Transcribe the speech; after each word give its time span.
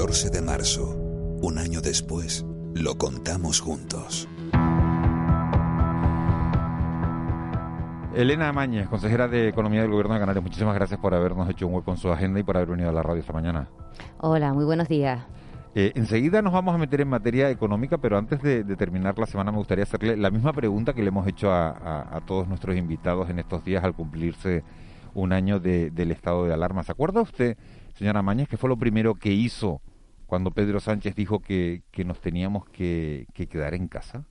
14 0.00 0.30
de 0.30 0.40
marzo. 0.40 0.96
Un 1.42 1.58
año 1.58 1.82
después, 1.82 2.46
lo 2.74 2.96
contamos 2.96 3.60
juntos. 3.60 4.26
Elena 8.14 8.50
Mañez, 8.54 8.88
consejera 8.88 9.28
de 9.28 9.48
Economía 9.48 9.82
del 9.82 9.90
Gobierno 9.90 10.14
de 10.14 10.20
Canarias, 10.20 10.42
muchísimas 10.42 10.74
gracias 10.74 10.98
por 10.98 11.14
habernos 11.14 11.50
hecho 11.50 11.66
un 11.66 11.74
hueco 11.74 11.90
en 11.90 11.98
su 11.98 12.10
agenda 12.10 12.40
y 12.40 12.42
por 12.42 12.56
haber 12.56 12.70
venido 12.70 12.88
a 12.88 12.94
la 12.94 13.02
radio 13.02 13.20
esta 13.20 13.34
mañana. 13.34 13.68
Hola, 14.20 14.54
muy 14.54 14.64
buenos 14.64 14.88
días. 14.88 15.22
Eh, 15.74 15.92
enseguida 15.94 16.40
nos 16.40 16.54
vamos 16.54 16.74
a 16.74 16.78
meter 16.78 17.02
en 17.02 17.08
materia 17.08 17.50
económica, 17.50 17.98
pero 17.98 18.16
antes 18.16 18.40
de, 18.40 18.64
terminar 18.76 19.18
la 19.18 19.26
semana 19.26 19.52
me 19.52 19.58
gustaría 19.58 19.84
hacerle 19.84 20.16
la 20.16 20.30
misma 20.30 20.54
pregunta 20.54 20.94
que 20.94 21.02
le 21.02 21.08
hemos 21.08 21.26
hecho 21.28 21.52
a, 21.52 22.22
todos 22.26 22.48
nuestros 22.48 22.74
invitados 22.74 23.28
en 23.28 23.38
estos 23.38 23.62
días 23.66 23.84
al 23.84 23.92
cumplirse 23.92 24.64
un 25.12 25.34
año 25.34 25.60
del 25.60 26.10
estado 26.10 26.46
de 26.46 26.54
alarma. 26.54 26.84
¿Se 26.84 26.92
acuerda 26.92 27.20
usted, 27.20 27.58
señora 27.98 28.22
Mañez, 28.22 28.48
que 28.48 28.56
fue 28.56 28.70
lo 28.70 28.78
primero 28.78 29.14
que 29.14 29.30
hizo 29.30 29.82
cuando 30.30 30.52
Pedro 30.52 30.78
Sánchez 30.78 31.16
dijo 31.16 31.40
que, 31.40 31.82
nos 32.06 32.20
teníamos 32.20 32.64
que, 32.66 33.26
quedar 33.34 33.74
en 33.74 33.88
casa? 33.88 34.24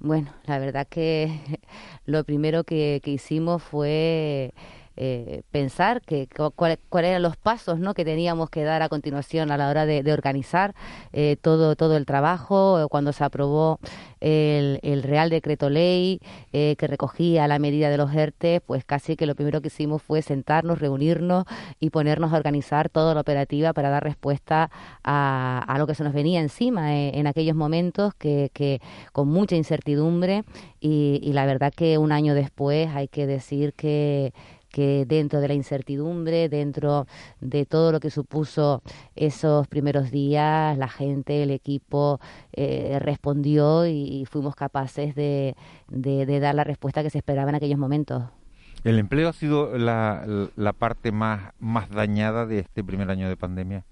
Bueno, 0.00 0.32
la 0.44 0.58
verdad 0.58 0.88
que 0.88 1.30
lo 2.04 2.24
primero 2.24 2.64
que 2.64 3.00
hicimos 3.04 3.62
fue 3.62 4.52
eh, 4.98 5.42
pensar 5.50 6.00
que 6.00 6.26
cuáles 6.54 6.78
eran 6.90 7.20
los 7.20 7.36
pasos 7.36 7.78
¿no? 7.78 7.92
que 7.92 8.02
teníamos 8.02 8.48
que 8.48 8.64
dar 8.64 8.80
a 8.80 8.88
continuación 8.88 9.50
a 9.50 9.58
la 9.58 9.68
hora 9.68 9.84
de, 9.84 10.10
organizar 10.10 10.74
eh, 11.12 11.36
todo 11.38 11.76
todo 11.76 11.98
el 11.98 12.06
trabajo 12.06 12.80
eh, 12.80 12.86
cuando 12.88 13.12
se 13.12 13.22
aprobó 13.22 13.78
el, 14.20 14.80
el 14.82 15.02
Real 15.02 15.28
Decreto 15.28 15.68
Ley 15.68 16.20
que 16.52 16.86
recogía 16.86 17.46
la 17.46 17.58
medida 17.58 17.90
de 17.90 17.98
los 17.98 18.14
ERTE 18.14 18.62
pues 18.62 18.84
casi 18.86 19.16
que 19.16 19.26
lo 19.26 19.34
primero 19.34 19.60
que 19.60 19.68
hicimos 19.68 20.00
fue 20.00 20.22
sentarnos 20.22 20.78
reunirnos 20.78 21.44
y 21.78 21.90
ponernos 21.90 22.32
a 22.32 22.36
organizar 22.36 22.88
toda 22.88 23.12
la 23.12 23.20
operativa 23.20 23.74
para 23.74 23.90
dar 23.90 24.02
respuesta 24.02 24.70
a, 25.04 25.62
a 25.68 25.78
lo 25.78 25.86
que 25.86 25.94
se 25.94 26.04
nos 26.04 26.14
venía 26.14 26.40
encima 26.40 26.96
en 26.96 27.26
aquellos 27.26 27.54
momentos 27.54 28.14
que, 28.14 28.50
que 28.54 28.80
con 29.12 29.28
mucha 29.28 29.54
incertidumbre 29.54 30.44
y 30.80 31.32
la 31.32 31.44
verdad 31.46 31.72
que 31.74 31.98
un 31.98 32.12
año 32.12 32.34
después 32.34 32.88
hay 32.94 33.08
que 33.08 33.26
decir 33.26 33.74
que 33.74 34.32
que 34.76 35.06
dentro 35.06 35.40
de 35.40 35.48
la 35.48 35.54
incertidumbre, 35.54 36.50
dentro 36.50 37.06
de 37.40 37.64
todo 37.64 37.92
lo 37.92 37.98
que 37.98 38.10
supuso 38.10 38.82
esos 39.14 39.66
primeros 39.68 40.10
días, 40.10 40.76
la 40.76 40.88
gente, 40.88 41.42
el 41.42 41.50
equipo 41.50 42.20
eh, 42.52 42.98
respondió 43.00 43.86
y, 43.86 44.26
fuimos 44.30 44.54
capaces 44.54 45.14
de, 45.14 45.56
de, 45.88 46.40
dar 46.40 46.54
la 46.54 46.64
respuesta 46.64 47.02
que 47.02 47.08
se 47.08 47.16
esperaba 47.16 47.48
en 47.48 47.54
aquellos 47.54 47.78
momentos. 47.78 48.24
¿El 48.84 48.98
empleo 48.98 49.30
ha 49.30 49.32
sido 49.32 49.78
la, 49.78 50.26
la 50.56 50.72
parte 50.74 51.10
más, 51.10 51.54
más 51.58 51.88
dañada 51.88 52.44
de 52.44 52.58
este 52.58 52.84
primer 52.84 53.10
año 53.10 53.30
de 53.30 53.36
pandemia? 53.38 53.86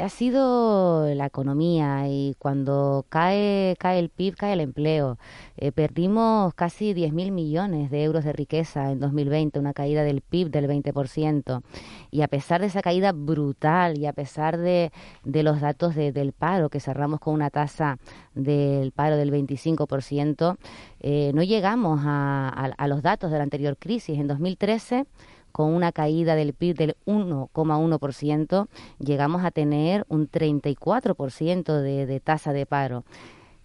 Ha 0.00 0.08
sido 0.08 1.12
la 1.14 1.26
economía 1.26 2.08
y 2.08 2.34
cuando 2.38 3.06
cae, 3.08 3.76
cae 3.78 3.98
el 3.98 4.08
PIB, 4.08 4.36
cae 4.36 4.52
el 4.54 4.60
empleo. 4.60 5.18
Eh, 5.56 5.72
perdimos 5.72 6.54
casi 6.54 6.94
10.000 6.94 7.30
millones 7.30 7.90
de 7.90 8.04
euros 8.04 8.24
de 8.24 8.32
riqueza 8.32 8.90
en 8.90 9.00
2020, 9.00 9.58
una 9.58 9.72
caída 9.72 10.02
del 10.04 10.20
PIB 10.20 10.50
del 10.50 10.68
20%. 10.68 11.62
Y 12.10 12.22
a 12.22 12.28
pesar 12.28 12.60
de 12.60 12.66
esa 12.68 12.82
caída 12.82 13.12
brutal 13.12 13.98
y 13.98 14.06
a 14.06 14.12
pesar 14.12 14.56
de, 14.56 14.92
de 15.24 15.42
los 15.42 15.60
datos 15.60 15.94
del 15.94 16.32
paro, 16.32 16.68
que 16.68 16.80
cerramos 16.80 17.20
con 17.20 17.34
una 17.34 17.50
tasa 17.50 17.98
del 18.34 18.92
paro 18.92 19.16
del 19.16 19.32
25%, 19.32 20.56
eh, 21.00 21.32
no 21.34 21.42
llegamos 21.42 22.00
a, 22.04 22.48
a 22.48 22.88
los 22.88 23.02
datos 23.02 23.30
de 23.30 23.38
la 23.38 23.44
anterior 23.44 23.76
crisis. 23.78 24.18
En 24.18 24.26
2013 24.26 25.06
con 25.56 25.72
una 25.72 25.90
caída 25.90 26.34
del 26.34 26.52
PIB 26.52 26.76
del 26.76 26.96
1,1%, 27.06 28.68
llegamos 28.98 29.42
a 29.42 29.50
tener 29.50 30.04
un 30.10 30.30
34% 30.30 31.80
de, 31.80 32.04
de 32.04 32.20
tasa 32.20 32.52
de 32.52 32.66
paro. 32.66 33.06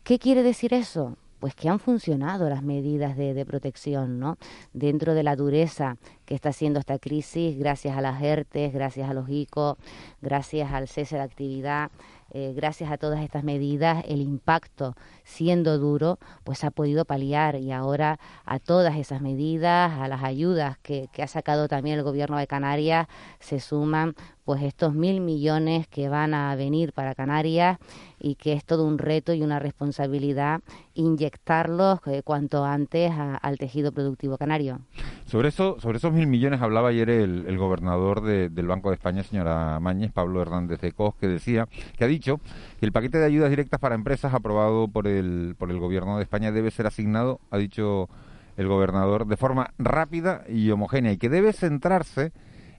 ¿Qué 0.05 0.17
quiere 0.17 0.41
decir 0.41 0.73
eso? 0.73 1.17
pues 1.41 1.55
que 1.55 1.69
han 1.69 1.79
funcionado 1.79 2.47
las 2.49 2.61
medidas 2.61 3.17
de, 3.17 3.45
protección, 3.47 4.19
¿no? 4.19 4.37
Dentro 4.73 5.15
de 5.15 5.23
la 5.23 5.35
dureza 5.35 5.97
que 6.25 6.35
está 6.35 6.49
haciendo 6.49 6.79
esta 6.79 6.99
crisis, 6.99 7.57
gracias 7.57 7.97
a 7.97 8.01
las 8.01 8.21
ERTES, 8.21 8.71
gracias 8.71 9.09
a 9.09 9.15
los 9.15 9.27
ICO, 9.27 9.79
gracias 10.21 10.71
al 10.71 10.87
cese 10.87 11.15
de 11.15 11.23
actividad, 11.23 11.89
eh, 12.29 12.53
gracias 12.55 12.91
a 12.91 12.97
todas 12.97 13.21
estas 13.23 13.43
medidas, 13.43 14.05
el 14.07 14.21
impacto, 14.21 14.95
siendo 15.31 15.79
duro, 15.79 16.19
pues 16.43 16.63
ha 16.63 16.71
podido 16.71 17.05
paliar 17.05 17.55
y 17.55 17.71
ahora 17.71 18.19
a 18.45 18.59
todas 18.59 18.97
esas 18.97 19.21
medidas, 19.21 19.91
a 19.99 20.07
las 20.07 20.23
ayudas 20.23 20.77
que, 20.79 21.07
que 21.13 21.23
ha 21.23 21.27
sacado 21.27 21.67
también 21.67 21.97
el 21.97 22.03
gobierno 22.03 22.37
de 22.37 22.47
Canarias, 22.47 23.07
se 23.39 23.59
suman 23.59 24.13
pues 24.43 24.63
estos 24.63 24.93
mil 24.93 25.21
millones 25.21 25.87
que 25.87 26.09
van 26.09 26.33
a 26.33 26.55
venir 26.55 26.93
para 26.93 27.15
Canarias 27.15 27.77
y 28.19 28.35
que 28.35 28.53
es 28.53 28.65
todo 28.65 28.85
un 28.85 28.97
reto 28.97 29.33
y 29.33 29.43
una 29.43 29.59
responsabilidad 29.59 30.61
inyectarlos 30.93 31.99
eh, 32.07 32.21
cuanto 32.23 32.65
antes 32.65 33.11
al 33.13 33.57
tejido 33.57 33.91
productivo 33.91 34.37
canario. 34.37 34.79
Sobre 35.25 35.47
eso, 35.47 35.79
sobre 35.79 35.97
esos 35.97 36.11
mil 36.11 36.27
millones 36.27 36.61
hablaba 36.61 36.89
ayer 36.89 37.09
el, 37.09 37.57
gobernador 37.57 38.21
del 38.21 38.67
Banco 38.67 38.89
de 38.89 38.95
España, 38.95 39.23
señora 39.23 39.79
Mañez, 39.79 40.11
Pablo 40.11 40.41
Hernández 40.41 40.81
de 40.81 40.91
Cos, 40.91 41.15
que 41.15 41.27
decía, 41.27 41.67
que 41.97 42.03
ha 42.03 42.07
dicho 42.07 42.41
que 42.79 42.85
el 42.85 42.91
paquete 42.91 43.19
de 43.19 43.25
ayudas 43.25 43.49
directas 43.49 43.79
para 43.79 43.95
empresas 43.95 44.33
aprobado 44.33 44.89
por 44.89 45.07
el, 45.07 45.20
por 45.57 45.71
el 45.71 45.79
gobierno 45.79 46.17
de 46.17 46.23
España 46.23 46.51
debe 46.51 46.71
ser 46.71 46.87
asignado, 46.87 47.39
ha 47.49 47.57
dicho 47.57 48.09
el 48.57 48.67
gobernador, 48.67 49.27
de 49.27 49.37
forma 49.37 49.73
rápida 49.77 50.43
y 50.47 50.69
homogénea 50.71 51.11
y 51.11 51.17
que 51.17 51.29
debe 51.29 51.53
centrarse 51.53 52.31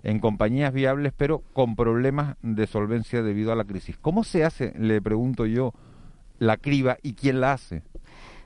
en 0.02 0.18
compañías 0.18 0.72
viables 0.72 1.12
pero 1.16 1.42
con 1.52 1.76
problemas 1.76 2.36
de 2.42 2.66
solvencia 2.66 3.22
debido 3.22 3.52
a 3.52 3.56
la 3.56 3.64
crisis. 3.64 3.96
¿Cómo 3.98 4.24
se 4.24 4.44
hace, 4.44 4.72
le 4.78 5.00
pregunto 5.00 5.46
yo, 5.46 5.72
la 6.38 6.56
criba 6.56 6.98
y 7.02 7.14
quién 7.14 7.40
la 7.40 7.52
hace? 7.52 7.82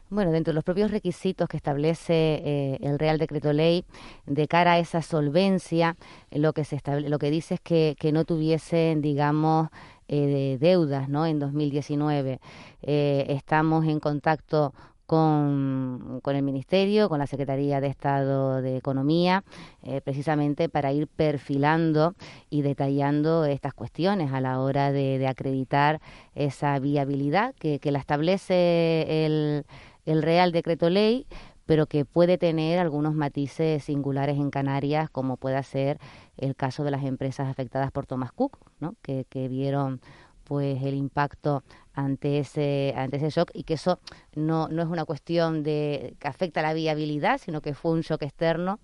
Bueno, 0.09 0.31
dentro 0.31 0.53
de 0.53 0.55
los 0.55 0.63
propios 0.63 0.93
requisitos 0.93 1.49
que 1.49 1.57
establece 1.57 2.15
eh, 2.15 2.79
el 2.81 2.97
Real 2.97 3.19
Decreto 3.19 3.53
Ley 3.53 3.85
de 4.25 4.47
cara 4.47 4.75
a 4.75 4.79
esa 4.79 5.03
solvencia, 5.03 5.97
lo 6.31 6.53
que 6.53 6.65
se 6.65 6.81
lo 7.01 7.19
que 7.19 7.31
dice 7.31 7.55
es 7.55 7.61
que, 7.61 7.97
que 7.99 8.13
no 8.13 8.25
tuviesen, 8.25 9.03
digamos, 9.03 9.69
eh, 10.09 10.57
deudas, 10.61 11.09
¿no? 11.09 11.27
En 11.27 11.39
2019 11.39 12.41
eh, 12.83 13.27
estamos 13.29 13.87
en 13.87 14.01
contacto 14.01 14.73
con, 15.07 16.21
con, 16.23 16.37
el 16.37 16.43
Ministerio, 16.43 17.09
con 17.09 17.19
la 17.19 17.27
Secretaría 17.27 17.81
de 17.81 17.87
Estado 17.87 18.61
de 18.61 18.77
Economía, 18.77 19.45
eh, 19.83 20.01
precisamente 20.01 20.69
para 20.69 20.93
ir 20.93 21.07
perfilando 21.07 22.15
y 22.51 22.63
detallando 22.63 23.45
estas 23.45 23.73
cuestiones 23.73 24.33
a 24.33 24.41
la 24.41 24.61
hora 24.61 24.93
de, 24.93 25.19
de 25.19 25.29
acreditar 25.29 26.01
esa 26.35 26.79
viabilidad 26.79 27.55
que, 27.55 27.79
que 27.79 27.93
la 27.93 28.01
establece 28.01 29.25
el, 29.27 29.65
el 30.05 30.23
Real 30.23 30.53
Decreto 30.53 30.91
Ley, 30.91 31.27
pero 31.67 31.87
que 31.87 32.05
puede 32.05 32.39
tener 32.39 32.79
algunos 32.79 33.15
matices 33.15 33.85
singulares 33.85 34.37
en 34.39 34.51
Canarias, 34.51 35.11
como 35.11 35.37
puede 35.37 35.63
ser 35.65 35.99
el 36.37 36.57
caso 36.57 36.85
de 36.85 36.93
las 36.93 37.05
empresas 37.05 37.49
afectadas 37.49 37.91
por 37.91 38.07
Thomas 38.07 38.33
Cook, 38.33 38.59
¿no? 38.81 38.95
que, 39.03 39.27
que 39.29 39.49
vieron 39.49 40.01
pues 40.45 40.81
el 40.83 40.95
impacto 40.95 41.65
ante 41.93 42.39
ese 42.39 42.95
ante 42.97 43.17
ese 43.17 43.31
shock 43.31 43.51
y 43.53 43.65
que 43.65 43.75
eso 43.75 43.99
no, 44.37 44.69
no 44.69 44.83
es 44.83 44.89
una 44.89 45.05
cuestión 45.05 45.65
de 45.65 46.15
que 46.21 46.29
afecta 46.29 46.63
la 46.63 46.73
viabilidad, 46.73 47.39
sino 47.39 47.61
que 47.61 47.75
fue 47.75 47.91
un 47.93 48.03
shock 48.03 48.23
externo 48.23 48.79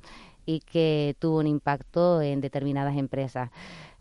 y 0.46 0.60
que 0.60 1.16
tuvo 1.18 1.38
un 1.38 1.46
impacto 1.46 2.20
en 2.20 2.40
determinadas 2.40 2.96
empresas. 2.96 3.50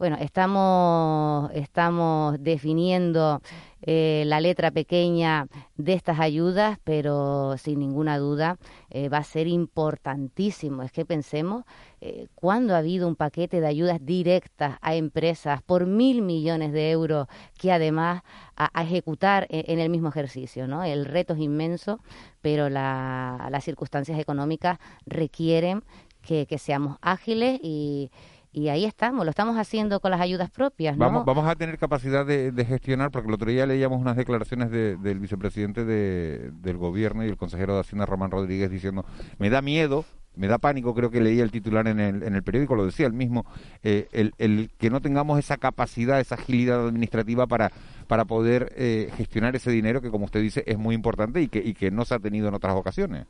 Bueno, 0.02 0.18
estamos, 0.20 1.52
estamos 1.54 2.36
definiendo 2.40 3.40
eh, 3.84 4.24
la 4.26 4.40
letra 4.42 4.72
pequeña 4.72 5.48
de 5.76 5.94
estas 5.94 6.20
ayudas, 6.20 6.80
pero 6.84 7.56
sin 7.58 7.80
ninguna 7.80 8.18
duda 8.18 8.58
eh, 8.90 9.10
va 9.10 9.20
a 9.20 9.24
ser 9.24 9.48
importantísimo. 9.48 10.84
Es 10.84 10.92
que 10.92 11.06
pensemos 11.06 11.66
eh, 12.00 12.28
cuándo 12.36 12.74
ha 12.76 12.80
habido 12.80 13.08
un 13.08 13.16
paquete 13.16 13.62
de 13.62 13.68
ayudas 13.68 14.00
directas 14.04 14.78
a 14.82 14.96
empresas 14.96 15.62
por 15.64 15.86
mil 15.86 16.24
millones 16.24 16.74
de 16.74 16.92
euros 16.92 17.28
que 17.60 17.72
además 17.72 18.24
a, 18.56 18.82
ejecutar 18.82 19.46
en, 19.50 19.66
en, 19.68 19.80
el 19.80 19.90
mismo 19.90 20.10
ejercicio. 20.10 20.68
¿no? 20.68 20.84
El 20.84 21.06
reto 21.06 21.34
es 21.34 21.40
inmenso, 21.40 22.00
pero 22.42 22.70
la, 22.70 23.48
las 23.52 23.64
circunstancias 23.64 24.20
económicas 24.20 24.80
requieren 25.06 25.84
que, 26.22 26.46
seamos 26.58 26.98
ágiles 27.02 27.60
y, 27.62 28.12
y 28.52 28.70
ahí 28.70 28.86
estamos, 28.86 29.26
lo 29.26 29.30
estamos 29.30 29.58
haciendo 29.58 30.00
con 30.00 30.12
las 30.12 30.22
ayudas 30.22 30.50
propias. 30.50 30.98
Vamos, 30.98 31.26
vamos 31.26 31.48
a 31.48 31.56
tener 31.56 31.78
capacidad 31.78 32.26
de, 32.26 32.66
gestionar, 32.66 33.12
porque 33.12 33.28
el 33.28 33.34
otro 33.34 33.50
día 33.50 33.66
leíamos 33.66 34.00
unas 34.00 34.16
declaraciones 34.16 34.72
del 34.72 35.20
vicepresidente 35.20 35.86
del 35.86 36.78
gobierno 36.78 37.26
y 37.26 37.30
el 37.30 37.38
consejero 37.38 37.76
de 37.76 37.82
Hacienda, 37.82 38.06
Román 38.06 38.32
Rodríguez, 38.32 38.70
diciendo, 38.70 39.06
me 39.40 39.50
da 39.50 39.62
miedo 39.62 40.06
me 40.36 40.48
da 40.48 40.58
pánico, 40.58 40.94
creo 40.94 41.12
que 41.12 41.20
leía 41.20 41.44
el 41.44 41.52
titular 41.52 41.88
en 41.88 42.00
el, 42.00 42.24
en 42.24 42.36
el 42.36 42.44
periódico, 42.44 42.76
lo 42.76 42.86
decía 42.86 43.06
el 43.06 43.14
mismo, 43.14 43.46
eh, 43.84 44.08
el, 44.12 44.34
el, 44.38 44.70
que 44.78 44.90
no 44.90 45.02
tengamos 45.02 45.38
esa 45.40 45.58
capacidad, 45.58 46.20
esa 46.20 46.36
agilidad 46.36 46.88
administrativa 46.88 47.48
para, 47.48 47.72
para 48.08 48.26
poder 48.26 48.72
eh, 48.78 49.12
gestionar 49.18 49.56
ese 49.56 49.72
dinero 49.72 50.02
que, 50.02 50.10
como 50.10 50.26
usted 50.26 50.42
dice, 50.42 50.64
es 50.66 50.78
muy 50.78 50.96
importante 50.96 51.42
y 51.42 51.48
que, 51.48 51.60
y 51.60 51.74
que 51.74 51.92
no 51.92 52.06
se 52.06 52.16
ha 52.16 52.20
tenido 52.20 52.48
en 52.48 52.54
otras 52.54 52.76
ocasiones 52.76 53.28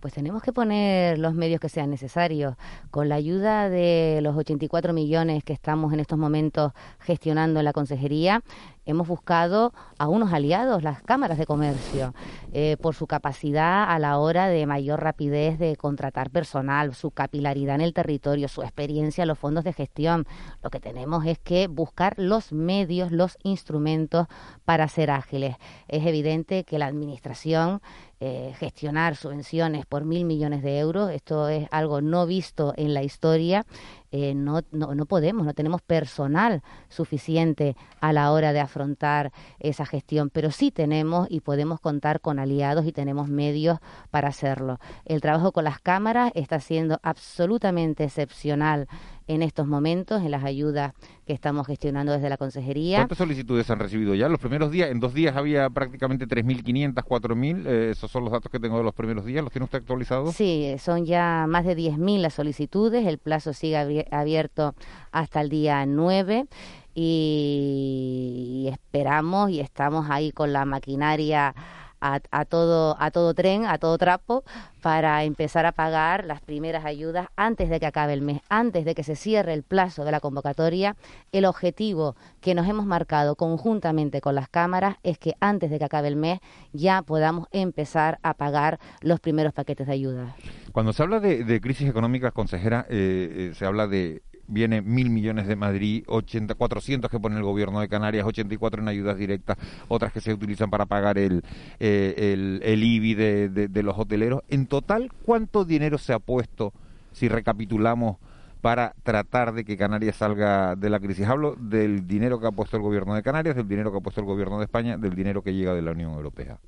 pues 0.00 0.14
tenemos 0.14 0.42
que 0.42 0.52
poner 0.52 1.18
los 1.18 1.34
medios 1.34 1.60
que 1.60 1.68
sean 1.68 1.90
necesarios. 1.90 2.56
Con 2.90 3.08
la 3.08 3.16
ayuda 3.16 3.68
de 3.68 4.20
los 4.22 4.36
84 4.36 4.92
millones 4.92 5.44
que 5.44 5.52
estamos 5.52 5.92
en 5.92 6.00
estos 6.00 6.18
momentos 6.18 6.72
gestionando 6.98 7.60
en 7.60 7.64
la 7.64 7.72
consejería, 7.72 8.42
hemos 8.86 9.08
buscado 9.08 9.72
a 9.98 10.08
unos 10.08 10.32
aliados, 10.32 10.82
las 10.82 11.02
cámaras 11.02 11.38
de 11.38 11.46
comercio, 11.46 12.14
eh, 12.52 12.76
por 12.80 12.94
su 12.94 13.06
capacidad 13.06 13.90
a 13.90 13.98
la 13.98 14.18
hora 14.18 14.48
de 14.48 14.66
mayor 14.66 15.02
rapidez 15.02 15.58
de 15.58 15.76
contratar 15.76 16.30
personal, 16.30 16.94
su 16.94 17.10
capilaridad 17.10 17.76
en 17.76 17.80
el 17.82 17.94
territorio, 17.94 18.48
su 18.48 18.62
experiencia 18.62 19.22
en 19.22 19.28
los 19.28 19.38
fondos 19.38 19.64
de 19.64 19.72
gestión. 19.72 20.26
Lo 20.62 20.70
que 20.70 20.80
tenemos 20.80 21.26
es 21.26 21.38
que 21.38 21.68
buscar 21.68 22.14
los 22.16 22.52
medios, 22.52 23.12
los 23.12 23.38
instrumentos 23.42 24.26
para 24.64 24.88
ser 24.88 25.10
ágiles. 25.10 25.56
Es 25.88 26.06
evidente 26.06 26.64
que 26.64 26.78
la 26.78 26.86
Administración 26.86 27.80
eh, 28.22 28.52
gestionar 28.58 29.16
subvenciones 29.16 29.86
por 29.86 30.04
mil 30.04 30.26
millones 30.26 30.62
de 30.62 30.78
euros. 30.78 31.10
Esto 31.10 31.48
es 31.48 31.66
algo 31.70 32.02
no 32.02 32.26
visto 32.26 32.74
en 32.76 32.92
la 32.92 33.02
historia. 33.02 33.64
Eh, 34.12 34.34
no, 34.34 34.60
no, 34.72 34.94
no, 34.94 35.06
podemos, 35.06 35.46
no 35.46 35.54
tenemos 35.54 35.82
personal 35.82 36.62
suficiente 36.88 37.76
a 38.00 38.12
la 38.12 38.32
hora 38.32 38.52
de 38.52 38.58
afrontar 38.58 39.32
esa 39.60 39.86
gestión, 39.86 40.30
pero 40.30 40.50
sí 40.50 40.72
tenemos 40.72 41.28
y 41.30 41.40
podemos 41.40 41.78
contar 41.80 42.20
con 42.20 42.40
aliados 42.40 42.86
y 42.86 42.92
tenemos 42.92 43.28
medios 43.28 43.78
para 44.10 44.28
hacerlo. 44.28 44.80
El 45.04 45.20
trabajo 45.20 45.52
con 45.52 45.64
las 45.64 45.78
cámaras 45.80 46.32
está 46.34 46.58
siendo 46.58 46.98
absolutamente 47.02 48.04
excepcional 48.04 48.88
en 49.30 49.42
estos 49.42 49.68
momentos, 49.68 50.22
en 50.22 50.32
las 50.32 50.42
ayudas 50.42 50.92
que 51.24 51.32
estamos 51.32 51.64
gestionando 51.64 52.10
desde 52.10 52.28
la 52.28 52.36
Consejería. 52.36 52.98
¿Cuántas 52.98 53.18
solicitudes 53.18 53.70
han 53.70 53.78
recibido 53.78 54.12
ya? 54.16 54.28
Los 54.28 54.40
primeros 54.40 54.72
días, 54.72 54.90
en 54.90 54.98
dos 54.98 55.14
días 55.14 55.36
había 55.36 55.70
prácticamente 55.70 56.26
3.500, 56.26 56.94
4.000. 56.94 57.64
Eh, 57.64 57.90
esos 57.92 58.10
son 58.10 58.24
los 58.24 58.32
datos 58.32 58.50
que 58.50 58.58
tengo 58.58 58.78
de 58.78 58.82
los 58.82 58.92
primeros 58.92 59.24
días. 59.24 59.44
¿Los 59.44 59.52
tiene 59.52 59.66
usted 59.66 59.78
actualizados? 59.78 60.34
Sí, 60.34 60.74
son 60.80 61.06
ya 61.06 61.46
más 61.48 61.64
de 61.64 61.76
10.000 61.76 62.18
las 62.18 62.34
solicitudes. 62.34 63.06
El 63.06 63.18
plazo 63.18 63.52
sigue 63.52 64.08
abierto 64.10 64.74
hasta 65.12 65.40
el 65.40 65.48
día 65.48 65.86
9 65.86 66.46
y 66.92 68.68
esperamos 68.72 69.50
y 69.50 69.60
estamos 69.60 70.10
ahí 70.10 70.32
con 70.32 70.52
la 70.52 70.64
maquinaria 70.64 71.54
a, 72.00 72.44
todo, 72.44 72.96
a 72.98 73.10
todo 73.10 73.34
tren, 73.34 73.66
a 73.66 73.78
todo 73.78 73.98
trapo, 73.98 74.44
para 74.80 75.24
empezar 75.24 75.66
a 75.66 75.72
pagar 75.72 76.24
las 76.24 76.40
primeras 76.40 76.84
ayudas 76.84 77.28
antes 77.36 77.68
de 77.68 77.78
que 77.80 77.86
acabe 77.86 78.12
el 78.12 78.22
mes, 78.22 78.40
antes 78.48 78.84
de 78.84 78.94
que 78.94 79.04
se 79.04 79.16
cierre 79.16 79.52
el 79.52 79.62
plazo 79.62 80.04
de 80.04 80.12
la 80.12 80.20
convocatoria. 80.20 80.96
El 81.32 81.44
objetivo 81.44 82.16
que 82.40 82.54
nos 82.54 82.66
hemos 82.68 82.86
marcado 82.86 83.36
conjuntamente 83.36 84.20
con 84.20 84.34
las 84.34 84.48
cámaras 84.48 84.96
es 85.02 85.18
que 85.18 85.34
antes 85.40 85.70
de 85.70 85.78
que 85.78 85.84
acabe 85.84 86.08
el 86.08 86.16
mes 86.16 86.40
ya 86.72 87.02
podamos 87.02 87.46
empezar 87.52 88.18
a 88.22 88.34
pagar 88.34 88.78
los 89.00 89.20
primeros 89.20 89.52
paquetes 89.52 89.86
de 89.86 89.92
ayuda. 89.92 90.36
Cuando 90.72 90.92
se 90.92 91.02
habla 91.02 91.20
de, 91.20 91.60
crisis 91.60 91.88
económica, 91.88 92.30
consejera, 92.30 92.86
eh, 92.88 93.50
eh, 93.50 93.54
se 93.54 93.66
habla 93.66 93.86
de 93.86 94.22
viene 94.50 94.82
mil 94.82 95.10
millones 95.10 95.46
de 95.46 95.56
Madrid, 95.56 96.04
80, 96.06 96.54
400 96.54 97.10
que 97.10 97.20
pone 97.20 97.36
el 97.36 97.42
gobierno 97.42 97.80
de 97.80 97.88
Canarias, 97.88 98.26
84 98.26 98.82
en 98.82 98.88
ayudas 98.88 99.16
directas, 99.16 99.56
otras 99.88 100.12
que 100.12 100.20
se 100.20 100.32
utilizan 100.32 100.70
para 100.70 100.86
pagar 100.86 101.18
el, 101.18 101.42
eh, 101.78 102.60
el, 102.62 102.84
IBI 102.84 103.14
de, 103.14 103.48
de, 103.48 103.82
los 103.82 103.98
hoteleros. 103.98 104.42
En 104.48 104.66
total, 104.66 105.10
¿cuánto 105.24 105.64
dinero 105.64 105.98
se 105.98 106.12
ha 106.12 106.18
puesto, 106.18 106.72
si 107.12 107.28
recapitulamos, 107.28 108.16
para 108.60 108.94
tratar 109.02 109.54
de 109.54 109.64
que 109.64 109.76
Canarias 109.76 110.16
salga 110.16 110.76
de 110.76 110.90
la 110.90 111.00
crisis? 111.00 111.26
Hablo 111.26 111.56
del 111.56 112.06
dinero 112.06 112.40
que 112.40 112.46
ha 112.48 112.52
puesto 112.52 112.76
el 112.76 112.82
gobierno 112.82 113.14
de 113.14 113.22
Canarias, 113.22 113.56
del 113.56 113.68
dinero 113.68 113.90
que 113.92 113.98
ha 113.98 114.02
puesto 114.02 114.20
el 114.20 114.26
gobierno 114.26 114.58
de 114.58 114.64
España, 114.64 114.98
del 114.98 115.14
dinero 115.14 115.42
que 115.42 115.54
llega 115.54 115.74
de 115.74 115.82
la 115.82 115.92
Unión 115.92 116.12
Europea. 116.12 116.58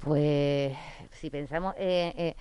Pues 0.00 0.76
si 1.12 1.30
pensamos... 1.30 1.74
Eh, 1.78 2.12
eh 2.16 2.36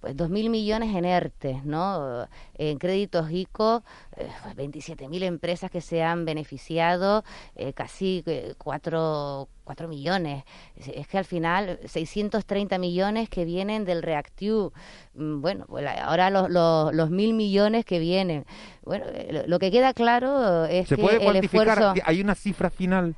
pues 0.00 0.16
2.000 0.16 0.48
millones 0.48 0.94
en 0.94 1.04
ERTE, 1.04 1.60
¿no? 1.64 2.26
En 2.54 2.78
créditos 2.78 3.30
ICO, 3.30 3.82
eh, 4.16 4.28
27.000 4.56 5.08
pues 5.08 5.22
empresas 5.22 5.70
que 5.70 5.80
se 5.80 6.02
han 6.02 6.24
beneficiado, 6.24 7.24
eh, 7.54 7.72
casi 7.72 8.24
4, 8.58 9.48
eh, 9.68 9.86
millones. 9.86 10.44
Es, 10.76 11.06
que 11.06 11.18
al 11.18 11.24
final 11.24 11.78
630 11.84 12.78
millones 12.78 13.28
que 13.28 13.44
vienen 13.44 13.84
del 13.84 14.02
Reactive. 14.02 14.70
Mm, 15.14 15.40
bueno, 15.40 15.66
pues 15.68 15.86
ahora 15.86 16.30
los, 16.30 16.50
los, 16.50 16.94
los 16.94 17.10
mil 17.10 17.34
millones 17.34 17.84
que 17.84 17.98
vienen. 17.98 18.46
Bueno, 18.82 19.04
eh, 19.08 19.44
lo, 19.46 19.58
que 19.58 19.70
queda 19.70 19.92
claro 19.92 20.64
es 20.64 20.88
¿Se 20.88 20.96
puede 20.96 21.20
cuantificar? 21.20 21.94
¿Hay 22.04 22.20
una 22.20 22.34
cifra 22.34 22.70
final? 22.70 23.14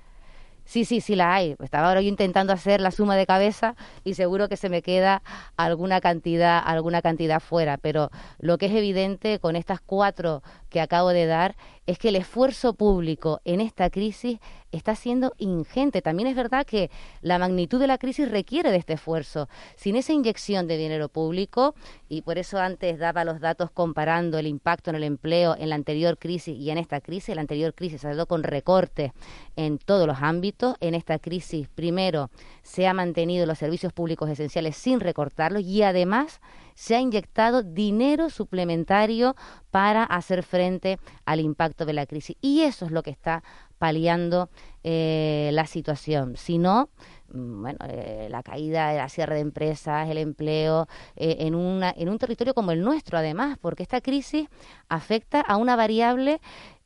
Sí, 0.65 0.85
sí, 0.85 1.01
sí 1.01 1.17
la 1.17 1.35
hay. 1.35 1.57
Estaba 1.63 1.89
ahora 1.89 2.01
yo 2.01 2.09
intentando 2.09 2.53
hacer 2.53 2.81
la 2.81 2.91
suma 2.91 3.17
de 3.17 3.27
cabeza 3.27 3.75
y 4.05 4.15
seguro 4.15 4.49
que 4.49 4.57
se 4.57 4.69
me 4.69 4.83
queda 4.83 5.23
alguna 5.57 6.01
cantidad, 6.01 6.63
alguna 6.65 7.03
cantidad 7.03 7.41
fuera. 7.41 7.79
Pero 7.79 8.11
lo 8.39 8.59
que 8.59 8.67
es 8.67 8.73
evidente 8.73 9.39
con 9.39 9.57
estas 9.57 9.81
cuatro 9.81 10.43
que 10.73 10.81
acabo 10.81 11.11
de 11.11 11.27
dar 11.27 11.55
es 11.87 11.99
que 11.99 12.09
el 12.09 12.17
esfuerzo 12.17 12.75
público 12.75 13.41
en 13.45 13.61
esta 13.61 13.91
crisis 13.91 14.39
está 14.71 14.95
siendo 14.95 15.35
ingente. 15.37 16.01
También 16.01 16.29
es 16.29 16.35
verdad 16.35 16.65
que 16.65 16.91
la 17.21 17.39
magnitud 17.39 17.79
de 17.79 17.87
la 17.87 17.99
crisis 17.99 18.31
requiere 18.31 18.71
de 18.71 18.79
este 18.79 18.95
esfuerzo. 18.95 19.49
Sin 19.77 19.97
esa 19.97 20.15
inyección 20.15 20.67
de 20.67 20.79
dinero 20.79 21.11
público, 21.11 21.75
y 22.09 22.23
por 22.23 22.39
eso 22.39 22.59
antes 22.59 22.99
daba 22.99 23.25
los 23.25 23.41
datos 23.41 23.71
comparando 23.71 24.39
el 24.39 24.47
impacto 24.47 24.89
en 24.91 24.97
el 24.97 25.05
empleo 25.05 25.55
en 25.59 25.69
la 25.69 25.75
anterior 25.75 26.17
crisis 26.19 26.57
y 26.57 26.71
en 26.71 26.79
esta 26.79 27.03
crisis, 27.03 27.35
la 27.35 27.43
anterior 27.43 27.75
crisis 27.75 28.05
ha 28.07 28.09
dado 28.09 28.27
con 28.27 28.43
recortes 28.43 29.13
en 29.57 29.77
todos 29.77 30.07
los 30.07 30.23
ámbitos. 30.23 30.77
En 30.81 30.95
esta 30.95 31.19
crisis, 31.19 31.69
primero, 31.69 32.31
se 32.63 32.87
han 32.87 32.97
mantenido 32.97 33.45
los 33.45 33.59
servicios 33.59 33.93
públicos 33.93 34.31
esenciales 34.31 34.77
sin 34.77 35.01
recortarlos 35.01 35.63
y 35.63 35.83
además 35.83 36.41
se 36.75 36.95
ha 36.95 37.01
inyectado 37.01 37.63
dinero 37.63 38.31
suplementario 38.31 39.35
para 39.71 40.05
hacer 40.05 40.43
frente 40.43 40.99
al 41.25 41.41
impacto 41.41 41.85
de 41.87 41.93
la 41.93 42.07
crisis. 42.07 42.37
Y 42.41 42.63
eso 42.63 42.87
es 42.87 42.91
lo 42.91 43.03
que 43.03 43.11
está 43.11 43.43
paliando 43.83 44.49
eh, 44.85 45.51
la 45.53 45.67
situación. 45.67 46.37
Si 46.37 46.57
no, 46.57 46.89
mm, 47.33 47.63
bueno, 47.63 47.79
eh, 47.89 48.29
la 48.31 48.45
caída 48.45 48.93
la 48.93 49.09
cierre 49.09 49.35
de 49.35 49.41
empresas, 49.41 50.09
el 50.09 50.19
empleo, 50.19 50.87
eh, 51.17 51.39
en, 51.41 51.57
una, 51.57 51.93
en 51.97 52.09
un 52.09 52.17
territorio 52.19 52.55
como 52.55 52.71
el 52.71 52.81
nuestro, 52.83 53.19
además, 53.19 53.59
porque 53.61 53.83
esta 53.83 54.01
crisis 54.01 54.49
afecta 54.89 55.41
a 55.41 55.57
una 55.57 55.75
variable 55.75 56.41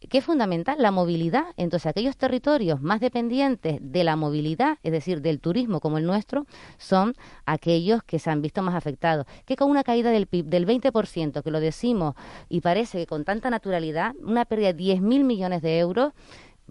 que 0.09 0.19
es 0.19 0.25
fundamental, 0.25 0.77
la 0.79 0.91
movilidad. 0.91 1.47
Entonces, 1.57 1.87
aquellos 1.87 2.17
territorios 2.17 2.81
más 2.81 3.01
dependientes 3.01 3.79
de 3.81 4.05
la 4.05 4.17
movilidad, 4.17 4.79
es 4.83 4.93
decir, 4.93 5.23
del 5.23 5.41
turismo 5.41 5.81
como 5.81 5.99
el 5.99 6.05
nuestro, 6.05 6.47
son 6.79 7.15
aquellos 7.47 8.03
que 8.03 8.19
se 8.19 8.31
han 8.31 8.43
visto 8.43 8.63
más 8.63 8.75
afectados. 8.75 9.27
Que 9.45 9.57
con 9.57 9.71
una 9.71 9.85
caída 9.85 10.11
del 10.11 10.27
PIB 10.27 10.47
del 10.47 10.67
20%, 10.67 11.43
que 11.43 11.51
lo 11.51 11.61
decimos 11.61 12.15
y 12.49 12.61
parece 12.61 12.99
que 12.99 13.07
con 13.07 13.25
tanta 13.25 13.51
naturalidad, 13.51 14.15
una 14.21 14.45
pérdida 14.45 14.73
de 14.73 14.83
10.000 14.83 15.25
millones 15.25 15.63
de 15.63 15.79
euros, 15.79 16.13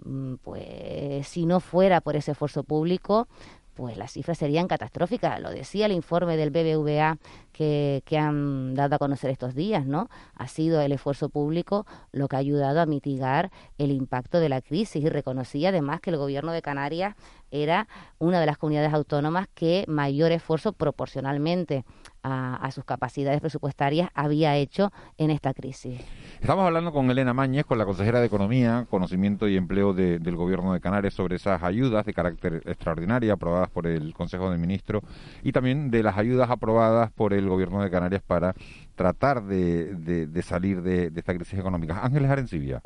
mm, 0.04 0.36
pues 0.44 1.28
si 1.28 1.46
no 1.46 1.60
fuera 1.60 2.02
por 2.02 2.16
ese 2.16 2.32
esfuerzo 2.32 2.64
público, 2.64 3.28
pues 3.76 3.98
las 3.98 4.14
cifras 4.14 4.38
serían 4.38 4.68
catastróficas. 4.68 5.40
Lo 5.42 5.52
decía 5.52 5.86
el 5.86 5.92
informe 5.92 6.38
del 6.38 6.50
BBVA 6.50 7.18
que, 7.56 8.18
han 8.18 8.76
dado 8.76 8.96
a 8.96 9.00
conocer 9.00 9.32
estos 9.32 9.56
días, 9.56 9.86
¿no? 9.86 10.10
Ha 10.36 10.48
sido 10.48 10.82
el 10.82 10.92
esfuerzo 10.92 11.30
público 11.30 11.86
lo 12.12 12.28
que 12.28 12.36
ha 12.36 12.40
ayudado 12.40 12.82
a 12.82 12.86
mitigar 12.86 13.50
el 13.78 13.92
impacto 13.92 14.40
de 14.40 14.50
la 14.50 14.62
crisis 14.62 15.02
y 15.04 15.10
reconocía 15.10 15.70
además 15.70 16.02
que 16.02 16.10
el 16.10 16.18
gobierno 16.18 16.52
de 16.52 16.62
Canarias 16.62 17.16
era 17.52 17.88
una 18.20 18.40
de 18.40 18.46
las 18.46 18.58
comunidades 18.58 18.94
autónomas 18.94 19.48
que 19.54 19.86
mayor 19.88 20.32
esfuerzo 20.32 20.74
proporcionalmente 20.74 21.86
a, 22.28 22.72
sus 22.72 22.84
capacidades 22.84 23.40
presupuestarias 23.40 24.10
había 24.16 24.56
hecho 24.56 24.92
en 25.18 25.30
esta 25.30 25.54
crisis. 25.54 26.02
Estamos 26.42 26.66
hablando 26.66 26.92
con 26.92 27.10
Elena 27.12 27.34
Mañez, 27.34 27.66
con 27.66 27.78
la 27.78 27.86
consejera 27.86 28.20
de 28.20 28.26
Economía, 28.26 28.88
Conocimiento 28.90 29.48
y 29.48 29.58
Empleo 29.58 29.94
del 29.94 30.36
Gobierno 30.36 30.74
de 30.74 30.80
Canarias 30.80 31.14
sobre 31.14 31.36
esas 31.36 31.62
ayudas 31.62 32.04
de 32.04 32.14
carácter 32.14 32.64
extraordinario 32.66 33.32
aprobadas 33.32 33.70
por 33.70 33.86
el 33.86 34.14
Consejo 34.16 34.50
de 34.50 34.58
Ministros 34.58 35.04
y 35.44 35.52
también 35.52 35.92
de 35.92 36.02
las 36.02 36.18
ayudas 36.18 36.50
aprobadas 36.50 37.12
por 37.12 37.34
el 37.34 37.45
Gobierno 37.50 37.82
de 37.82 37.90
Canarias 37.90 38.22
para 38.26 38.56
tratar 38.96 39.44
de, 39.46 40.44
salir 40.44 40.82
de, 40.82 41.12
esta 41.16 41.34
crisis 41.34 41.60
económica. 41.60 42.00
Ángeles 42.04 42.30
Arencibia. 42.30 42.82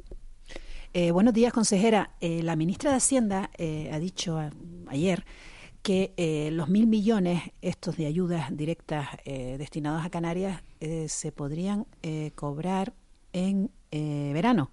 Eh, 0.94 1.12
buenos 1.12 1.34
días, 1.34 1.54
consejera. 1.54 2.12
Eh, 2.20 2.42
la 2.44 2.56
ministra 2.56 2.92
de 2.92 2.98
Hacienda 2.98 3.52
eh, 3.58 3.90
ha 3.94 4.00
dicho 4.00 4.40
ayer 4.88 5.26
que 5.82 6.50
los 6.52 6.68
mil 6.68 6.88
millones 6.88 7.42
estos 7.62 7.96
de 7.96 8.06
ayudas 8.06 8.56
directas 8.56 9.08
destinados 9.26 10.06
a 10.06 10.10
Canarias 10.10 10.62
se 11.08 11.32
podrían 11.32 11.86
cobrar 12.36 12.94
en 13.34 13.72
eh, 13.92 14.32
verano. 14.34 14.72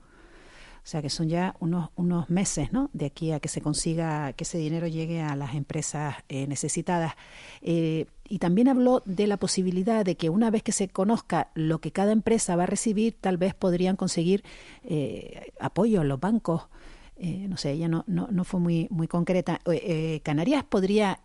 O 0.79 0.89
sea 0.89 1.03
que 1.03 1.11
son 1.11 1.29
ya 1.29 1.57
unos, 1.59 1.91
unos 1.97 2.31
meses 2.31 2.73
¿no? 2.73 2.91
de 2.93 3.07
aquí 3.07 3.33
a 3.33 3.41
que 3.41 3.49
se 3.49 3.61
consiga 3.61 4.33
que 4.35 4.45
ese 4.45 4.59
dinero 4.59 4.87
llegue 4.87 5.21
a 5.21 5.35
las 5.35 5.55
empresas 5.55 6.17
eh, 6.29 6.47
necesitadas. 6.47 7.15
Eh, 7.61 8.07
y 8.29 8.39
también 8.39 8.69
habló 8.69 9.03
de 9.05 9.27
la 9.27 9.37
posibilidad 9.37 10.05
de 10.05 10.17
que 10.17 10.31
una 10.31 10.51
vez 10.51 10.63
que 10.63 10.73
se 10.73 10.89
conozca 10.89 11.51
lo 11.55 11.81
que 11.81 11.93
cada 11.93 12.13
empresa 12.13 12.57
va 12.57 12.65
a 12.65 12.67
recibir, 12.67 13.17
tal 13.21 13.37
vez 13.37 13.55
podrían 13.55 13.97
conseguir 13.97 14.45
eh, 14.85 15.53
apoyo 15.61 16.03
en 16.03 16.09
los 16.09 16.21
bancos. 16.21 16.69
no 17.19 17.57
sé, 17.57 17.73
ella 17.73 17.89
no, 17.89 18.05
no, 18.07 18.29
no, 18.31 18.45
fue 18.45 18.61
muy, 18.61 18.89
muy 18.91 19.09
concreta. 19.09 19.61
Canarias 20.23 20.65
podría 20.65 21.21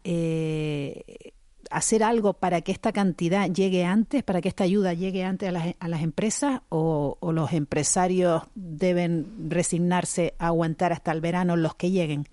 hacer 1.71 2.03
algo 2.03 2.33
para 2.33 2.61
que 2.61 2.71
esta 2.71 2.91
cantidad 2.91 3.49
llegue 3.49 3.85
antes, 3.85 4.23
para 4.23 4.41
que 4.41 4.49
esta 4.49 4.63
ayuda 4.63 4.93
llegue 4.93 5.23
antes 5.23 5.49
a 5.49 5.51
las, 5.51 5.75
a 5.79 5.87
las 5.87 6.01
empresas 6.01 6.61
o, 6.69 7.17
los 7.31 7.53
empresarios 7.53 8.43
deben 8.55 9.49
resignarse 9.49 10.35
a 10.37 10.47
aguantar 10.47 10.91
hasta 10.91 11.11
el 11.11 11.21
verano 11.21 11.55
los 11.55 11.75
que 11.75 11.89
lleguen? 11.89 12.27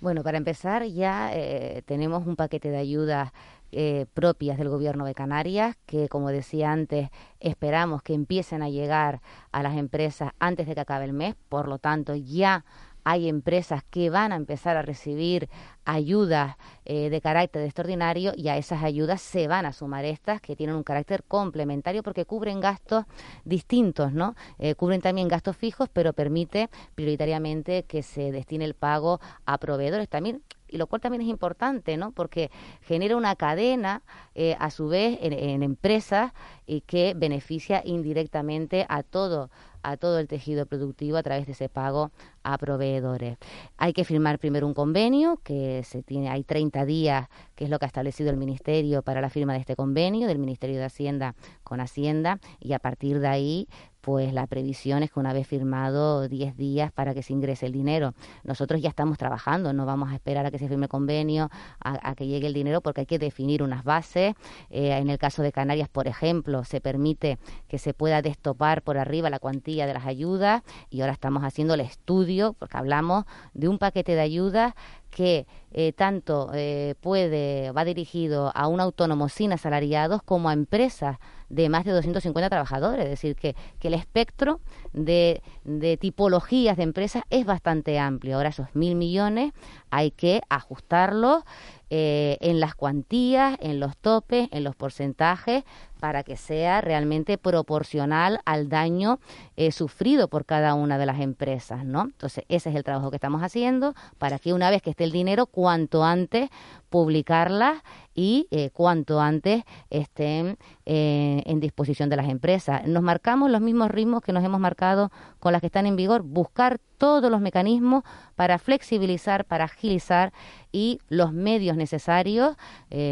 Bueno, 0.00 0.22
para 0.22 0.38
empezar 0.38 0.84
ya 0.84 1.30
eh, 1.34 1.82
tenemos 1.86 2.26
un 2.26 2.36
paquete 2.36 2.70
de 2.70 2.78
ayudas 2.78 3.32
eh, 3.72 4.06
propias 4.14 4.58
del 4.58 4.68
Gobierno 4.68 5.04
de 5.04 5.14
Canarias, 5.14 5.76
que, 5.86 6.08
como 6.08 6.30
decía 6.30 6.72
antes, 6.72 7.10
esperamos 7.40 8.02
que 8.02 8.14
empiecen 8.14 8.62
a 8.62 8.70
llegar 8.70 9.20
a 9.52 9.62
las 9.62 9.76
empresas 9.76 10.32
antes 10.38 10.66
de 10.66 10.74
que 10.74 10.80
acabe 10.80 11.04
el 11.04 11.12
mes. 11.12 11.34
Por 11.48 11.68
lo 11.68 11.78
tanto, 11.78 12.14
ya 12.14 12.64
hay 13.04 13.28
empresas 13.28 13.82
que 13.90 14.10
van 14.10 14.32
a 14.32 14.36
empezar 14.36 14.76
a 14.76 14.82
recibir 14.82 15.48
ayudas 15.86 16.56
eh, 16.84 17.08
de 17.08 17.20
carácter 17.22 17.62
extraordinario 17.62 18.32
y 18.36 18.48
a 18.48 18.58
esas 18.58 18.82
ayudas 18.82 19.22
se 19.22 19.48
van 19.48 19.64
a 19.64 19.72
sumar 19.72 20.04
estas 20.04 20.42
que 20.42 20.56
tienen 20.56 20.76
un 20.76 20.82
carácter 20.82 21.24
complementario 21.24 22.02
porque 22.02 22.26
cubren 22.26 22.60
gastos 22.60 23.06
distintos, 23.46 24.12
¿no? 24.12 24.34
Eh, 24.58 24.74
cubren 24.74 25.00
también 25.00 25.28
gastos 25.28 25.56
fijos, 25.56 25.88
pero 25.90 26.12
permite 26.12 26.68
prioritariamente 26.94 27.84
que 27.84 28.02
se 28.02 28.30
destine 28.30 28.66
el 28.66 28.74
pago 28.74 29.20
a 29.46 29.56
proveedores 29.56 30.10
también 30.10 30.42
y 30.68 30.76
lo 30.76 30.86
cual 30.86 31.00
también 31.00 31.22
es 31.22 31.28
importante, 31.28 31.96
¿no? 31.96 32.12
Porque 32.12 32.50
genera 32.82 33.16
una 33.16 33.36
cadena, 33.36 34.02
eh, 34.34 34.56
a 34.58 34.70
su 34.70 34.88
vez, 34.88 35.18
en, 35.20 35.32
en 35.32 35.62
empresas 35.62 36.32
y 36.66 36.82
que 36.82 37.14
beneficia 37.16 37.82
indirectamente 37.84 38.86
a 38.88 39.02
todo 39.02 39.50
a 39.82 39.96
todo 39.96 40.18
el 40.18 40.28
tejido 40.28 40.66
productivo 40.66 41.16
a 41.16 41.22
través 41.22 41.46
de 41.46 41.52
ese 41.52 41.68
pago 41.68 42.10
a 42.42 42.58
proveedores. 42.58 43.38
Hay 43.76 43.92
que 43.92 44.04
firmar 44.04 44.38
primero 44.38 44.66
un 44.66 44.74
convenio, 44.74 45.40
que 45.42 45.82
se 45.84 46.02
tiene, 46.02 46.28
hay 46.28 46.44
30 46.44 46.84
días, 46.84 47.28
que 47.54 47.64
es 47.64 47.70
lo 47.70 47.78
que 47.78 47.86
ha 47.86 47.88
establecido 47.88 48.30
el 48.30 48.36
Ministerio 48.36 49.02
para 49.02 49.20
la 49.20 49.30
firma 49.30 49.54
de 49.54 49.60
este 49.60 49.76
convenio, 49.76 50.26
del 50.28 50.38
Ministerio 50.38 50.78
de 50.78 50.84
Hacienda 50.84 51.34
con 51.62 51.80
Hacienda, 51.80 52.38
y 52.60 52.72
a 52.72 52.78
partir 52.78 53.20
de 53.20 53.28
ahí 53.28 53.68
pues 54.08 54.32
la 54.32 54.46
previsión 54.46 55.02
es 55.02 55.10
que 55.10 55.20
una 55.20 55.34
vez 55.34 55.46
firmado 55.46 56.28
10 56.28 56.56
días 56.56 56.90
para 56.90 57.12
que 57.12 57.22
se 57.22 57.34
ingrese 57.34 57.66
el 57.66 57.72
dinero. 57.72 58.14
Nosotros 58.42 58.80
ya 58.80 58.88
estamos 58.88 59.18
trabajando, 59.18 59.74
no 59.74 59.84
vamos 59.84 60.10
a 60.10 60.14
esperar 60.14 60.46
a 60.46 60.50
que 60.50 60.58
se 60.58 60.66
firme 60.66 60.86
el 60.86 60.88
convenio, 60.88 61.50
a, 61.78 62.14
que 62.14 62.26
llegue 62.26 62.46
el 62.46 62.54
dinero, 62.54 62.80
porque 62.80 63.02
hay 63.02 63.06
que 63.06 63.18
definir 63.18 63.62
unas 63.62 63.84
bases. 63.84 64.34
Eh, 64.70 64.96
en 64.96 65.10
el 65.10 65.18
caso 65.18 65.42
de 65.42 65.52
Canarias, 65.52 65.90
por 65.90 66.08
ejemplo, 66.08 66.64
se 66.64 66.80
permite 66.80 67.36
que 67.68 67.76
se 67.76 67.92
pueda 67.92 68.22
destopar 68.22 68.80
por 68.80 68.96
arriba 68.96 69.28
la 69.28 69.40
cuantía 69.40 69.86
de 69.86 69.92
las 69.92 70.06
ayudas 70.06 70.62
y 70.88 71.02
ahora 71.02 71.12
estamos 71.12 71.44
haciendo 71.44 71.74
el 71.74 71.80
estudio, 71.80 72.54
porque 72.54 72.78
hablamos 72.78 73.26
de 73.52 73.68
un 73.68 73.76
paquete 73.76 74.14
de 74.14 74.22
ayudas 74.22 74.72
que 75.10 75.46
eh, 75.72 75.92
tanto 75.92 76.50
eh, 76.54 76.94
puede 77.00 77.70
va 77.72 77.84
dirigido 77.84 78.52
a 78.54 78.68
un 78.68 78.80
autónomo 78.80 79.28
sin 79.28 79.52
asalariados 79.52 80.22
como 80.22 80.48
a 80.48 80.52
empresas 80.52 81.18
de 81.48 81.68
más 81.68 81.84
de 81.84 81.92
250 81.92 82.50
trabajadores, 82.50 83.04
es 83.04 83.10
decir, 83.10 83.34
que, 83.34 83.56
que 83.78 83.88
el 83.88 83.94
espectro 83.94 84.60
de, 84.92 85.42
de, 85.64 85.96
tipologías 85.96 86.76
de 86.76 86.82
empresas 86.82 87.22
es 87.30 87.46
bastante 87.46 87.98
amplio. 87.98 88.36
Ahora 88.36 88.50
esos 88.50 88.74
mil 88.74 88.94
millones 88.96 89.52
hay 89.90 90.10
que 90.10 90.42
ajustarlos 90.50 91.44
eh, 91.90 92.36
en 92.40 92.60
las 92.60 92.74
cuantías, 92.74 93.56
en 93.60 93.80
los 93.80 93.96
topes, 93.96 94.48
en 94.52 94.62
los 94.62 94.76
porcentajes, 94.76 95.64
para 95.98 96.22
que 96.22 96.36
sea 96.36 96.80
realmente 96.80 97.38
proporcional 97.38 98.40
al 98.44 98.68
daño 98.68 99.18
eh, 99.56 99.72
sufrido 99.72 100.28
por 100.28 100.44
cada 100.44 100.74
una 100.74 100.98
de 100.98 101.06
las 101.06 101.20
empresas, 101.20 101.84
¿no? 101.84 102.02
Entonces, 102.02 102.44
ese 102.48 102.70
es 102.70 102.76
el 102.76 102.84
trabajo 102.84 103.10
que 103.10 103.16
estamos 103.16 103.42
haciendo 103.42 103.94
para 104.18 104.38
que 104.38 104.52
una 104.52 104.70
vez 104.70 104.82
que 104.82 104.90
esté 104.90 105.04
el 105.04 105.12
dinero, 105.12 105.46
cuanto 105.46 106.04
antes 106.04 106.50
publicarlas 106.88 107.82
y 108.14 108.46
eh, 108.50 108.70
cuanto 108.70 109.20
antes 109.20 109.64
estén 109.90 110.56
eh, 110.86 111.42
en 111.44 111.60
disposición 111.60 112.08
de 112.08 112.16
las 112.16 112.28
empresas. 112.28 112.86
Nos 112.86 113.02
marcamos 113.02 113.50
los 113.50 113.60
mismos 113.60 113.90
ritmos 113.90 114.22
que 114.22 114.32
nos 114.32 114.42
hemos 114.42 114.58
marcado 114.58 115.10
con 115.38 115.52
las 115.52 115.60
que 115.60 115.66
están 115.66 115.86
en 115.86 115.96
vigor, 115.96 116.22
buscar 116.22 116.78
todos 116.96 117.30
los 117.30 117.40
mecanismos 117.40 118.02
para 118.34 118.58
flexibilizar, 118.58 119.44
para 119.44 119.64
agilizar 119.64 120.32
y 120.72 121.00
los 121.08 121.32
medios 121.32 121.76
necesarios, 121.76 122.56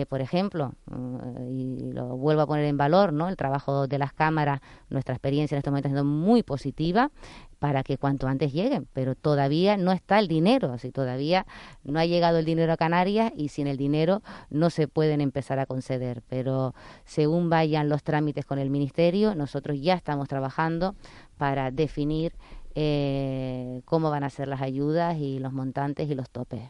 por 0.09 0.21
ejemplo, 0.21 0.73
mm, 0.87 1.49
y 1.49 1.93
lo 1.93 2.16
vuelvo 2.16 2.43
a 2.43 2.47
poner 2.47 2.64
en 2.64 2.75
valor, 2.76 3.12
¿no? 3.12 3.28
El 3.28 3.37
trabajo 3.37 3.87
de 3.87 3.99
las 3.99 4.12
cámaras, 4.12 4.61
nuestra 4.90 5.14
experiencia 5.14 5.54
en 5.54 5.59
este 5.59 5.71
momento 5.71 5.88
siendo 5.88 6.04
muy 6.04 6.42
positiva 6.42 7.11
para 7.59 7.83
que 7.83 7.99
cuanto 7.99 8.28
antes 8.28 8.52
lleguen, 8.52 8.87
pero 8.92 9.14
todavía 9.14 9.76
no 9.76 9.92
está 9.92 10.18
el 10.18 10.28
dinero, 10.28 10.73
así 10.73 10.92
todavía 10.92 11.47
no 11.85 11.99
ha 11.99 12.04
llegado 12.04 12.38
el 12.38 12.45
dinero 12.45 12.73
a 12.73 12.76
Canarias 12.76 13.33
y 13.35 13.49
sin 13.49 13.66
el 13.66 13.76
dinero 13.76 14.23
no 14.50 14.71
se 14.71 14.88
pueden 14.88 15.21
empezar 15.21 15.59
a 15.59 15.66
conceder, 15.66 16.23
pero 16.28 16.75
según 17.04 17.49
vayan 17.49 17.88
los 17.88 18.02
trámites 18.02 18.45
con 18.45 18.59
el 18.59 18.71
ministerio, 18.71 19.35
nosotros 19.35 19.80
ya 19.80 19.95
estamos 19.95 20.28
trabajando 20.28 20.95
para 21.38 21.71
definir 21.71 22.35
eh, 22.75 23.80
cómo 23.87 24.11
van 24.11 24.23
a 24.23 24.30
ser 24.30 24.49
las 24.49 24.61
ayudas 24.61 25.16
y 25.18 25.38
los 25.38 25.52
montantes 25.52 26.11
y 26.11 26.14
los 26.14 26.28
topes. 26.28 26.62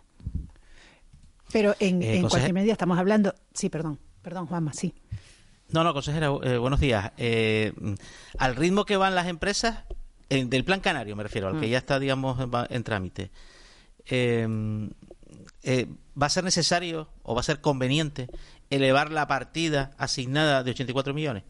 Pero 1.53 1.75
en, 1.81 2.03
eh, 2.03 2.19
en 2.19 2.29
cualquier 2.29 2.53
medida 2.53 2.73
estamos 2.73 2.99
hablando, 2.99 3.35
sí, 3.53 3.69
perdón, 3.69 3.99
perdón 4.23 4.47
Juanma, 4.47 4.73
sí. 4.73 4.95
No, 5.71 5.83
no, 5.83 5.93
consejera, 5.93 6.31
eh, 6.43 6.59
buenos 6.59 6.81
días. 6.81 7.13
Eh, 7.17 7.73
al 8.39 8.57
ritmo 8.57 8.85
que 8.85 8.97
van 8.97 9.15
las 9.15 9.27
empresas, 9.27 9.85
del 10.29 10.65
plan 10.65 10.81
canario 10.81 11.15
me 11.15 11.23
refiero, 11.23 11.49
al 11.49 11.61
que 11.61 11.67
mm. 11.67 11.71
ya 11.71 11.79
está, 11.79 11.99
digamos, 11.99 12.39
en, 12.71 12.85
trámite, 12.85 13.31
¿va 16.21 16.27
a 16.27 16.31
ser 16.31 16.45
necesario 16.45 17.09
o 17.23 17.35
va 17.35 17.41
a 17.41 17.45
ser 17.45 17.61
conveniente 17.61 18.29
elevar 18.71 19.13
la 19.13 19.27
partida 19.27 19.93
asignada 19.99 20.63
de 20.63 20.73
84 20.73 21.15
millones? 21.15 21.45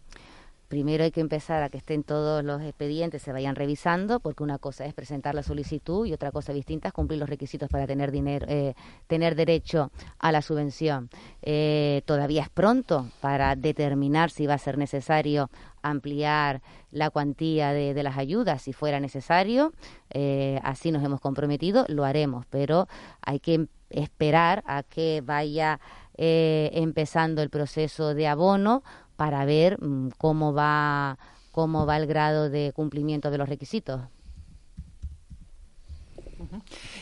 Primero 0.69 1.05
hay 1.05 1.11
que 1.11 1.21
empezar 1.21 1.63
a 1.63 1.69
que 1.69 1.79
estén 1.79 2.03
todos 2.03 2.45
los 2.45 2.61
expedientes, 2.63 3.23
se 3.23 3.33
vayan 3.33 3.55
revisando, 3.55 4.21
porque 4.21 4.43
una 4.43 4.59
cosa 4.59 4.85
es 4.85 4.95
presentar 4.95 5.35
la 5.35 5.43
solicitud 5.43 6.07
y 6.07 6.13
otra 6.13 6.33
cosa 6.33 6.53
distinta 6.53 6.89
es 6.89 6.95
cumplir 6.95 7.21
los 7.21 7.29
requisitos 7.29 7.69
para 7.69 7.87
tener 7.87 8.11
dinero, 8.11 8.47
eh, 8.49 8.75
tener 9.07 9.37
derecho 9.37 9.91
a 10.19 10.33
la 10.33 10.43
subvención. 10.43 11.09
Eh, 11.43 12.03
todavía 12.05 12.43
es 12.43 12.49
pronto 12.49 13.07
para 13.21 13.55
determinar 13.55 14.31
si 14.31 14.47
va 14.47 14.55
a 14.55 14.59
ser 14.59 14.79
necesario 14.79 15.51
ampliar 15.83 16.63
la 16.91 17.11
cuantía 17.11 17.73
de, 17.73 18.03
las 18.03 18.19
ayudas 18.19 18.63
si 18.63 18.73
fuera 18.73 18.99
necesario. 18.99 19.73
Eh, 20.11 20.59
así 20.65 20.91
nos 20.91 21.05
hemos 21.05 21.21
comprometido, 21.21 21.85
lo 21.89 22.05
haremos, 22.05 22.45
pero 22.47 22.89
hay 23.21 23.39
que 23.39 23.69
esperar 23.91 24.65
a 24.67 24.83
que 24.83 25.23
vaya 25.25 25.79
empezando 26.19 27.43
el 27.43 27.51
proceso 27.51 28.15
de 28.15 28.27
abono 28.27 28.83
para 29.17 29.45
ver 29.45 29.83
mm, 29.83 30.11
cómo 30.19 30.53
va 30.53 31.19
cómo 31.57 31.87
va 31.87 31.97
el 31.97 32.07
grado 32.07 32.51
de 32.51 32.73
cumplimiento 32.75 33.31
de 33.31 33.39
los 33.39 33.49
requisitos. 33.49 34.03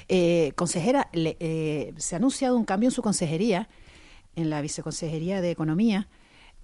Eh, 0.08 0.52
consejera, 0.54 1.08
eh, 1.12 1.92
se 1.96 2.14
ha 2.14 2.18
anunciado 2.18 2.56
un 2.56 2.64
cambio 2.64 2.86
en 2.86 2.92
su 2.92 3.02
consejería, 3.02 3.68
en 4.36 4.50
la 4.50 4.60
viceconsejería 4.60 5.40
de 5.40 5.50
Economía, 5.50 6.06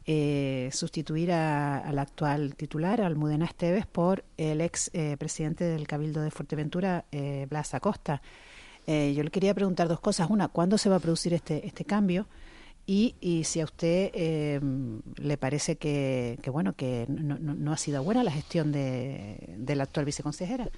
eh, 0.07 0.71
sustituir 0.73 1.33
al 1.33 1.99
actual 1.99 2.54
titular, 2.54 3.00
Almudena 3.00 3.45
Esteves, 3.45 3.87
por 3.87 4.25
el 4.37 4.61
ex 4.61 4.92
presidente 5.19 5.64
del 5.64 5.88
Cabildo 5.88 6.23
de 6.23 6.30
Fuerteventura, 6.30 7.07
Blas 7.49 7.75
Acosta. 7.75 8.23
yo 8.87 9.23
le 9.23 9.30
quería 9.30 9.52
preguntar 9.52 9.88
dos 9.88 9.99
cosas. 9.99 10.30
Una, 10.30 10.47
¿cuándo 10.47 10.78
se 10.78 10.88
va 10.88 10.97
a 10.97 11.00
producir 11.00 11.35
este, 11.35 11.66
este 11.66 11.85
cambio? 11.85 12.26
Y, 12.87 13.42
si 13.44 13.60
a 13.60 13.64
usted 13.64 14.10
eh, 14.14 14.60
le 15.16 15.37
parece 15.37 15.76
que, 15.76 16.38
bueno 16.50 16.72
que 16.72 17.06
no, 17.08 17.72
ha 17.72 17.76
sido 17.76 18.02
buena 18.02 18.25
la 18.25 18.32
gestión 18.32 18.72
de, 18.72 19.56
la 19.66 19.84
actual 19.84 20.06
viceconsejera. 20.06 20.68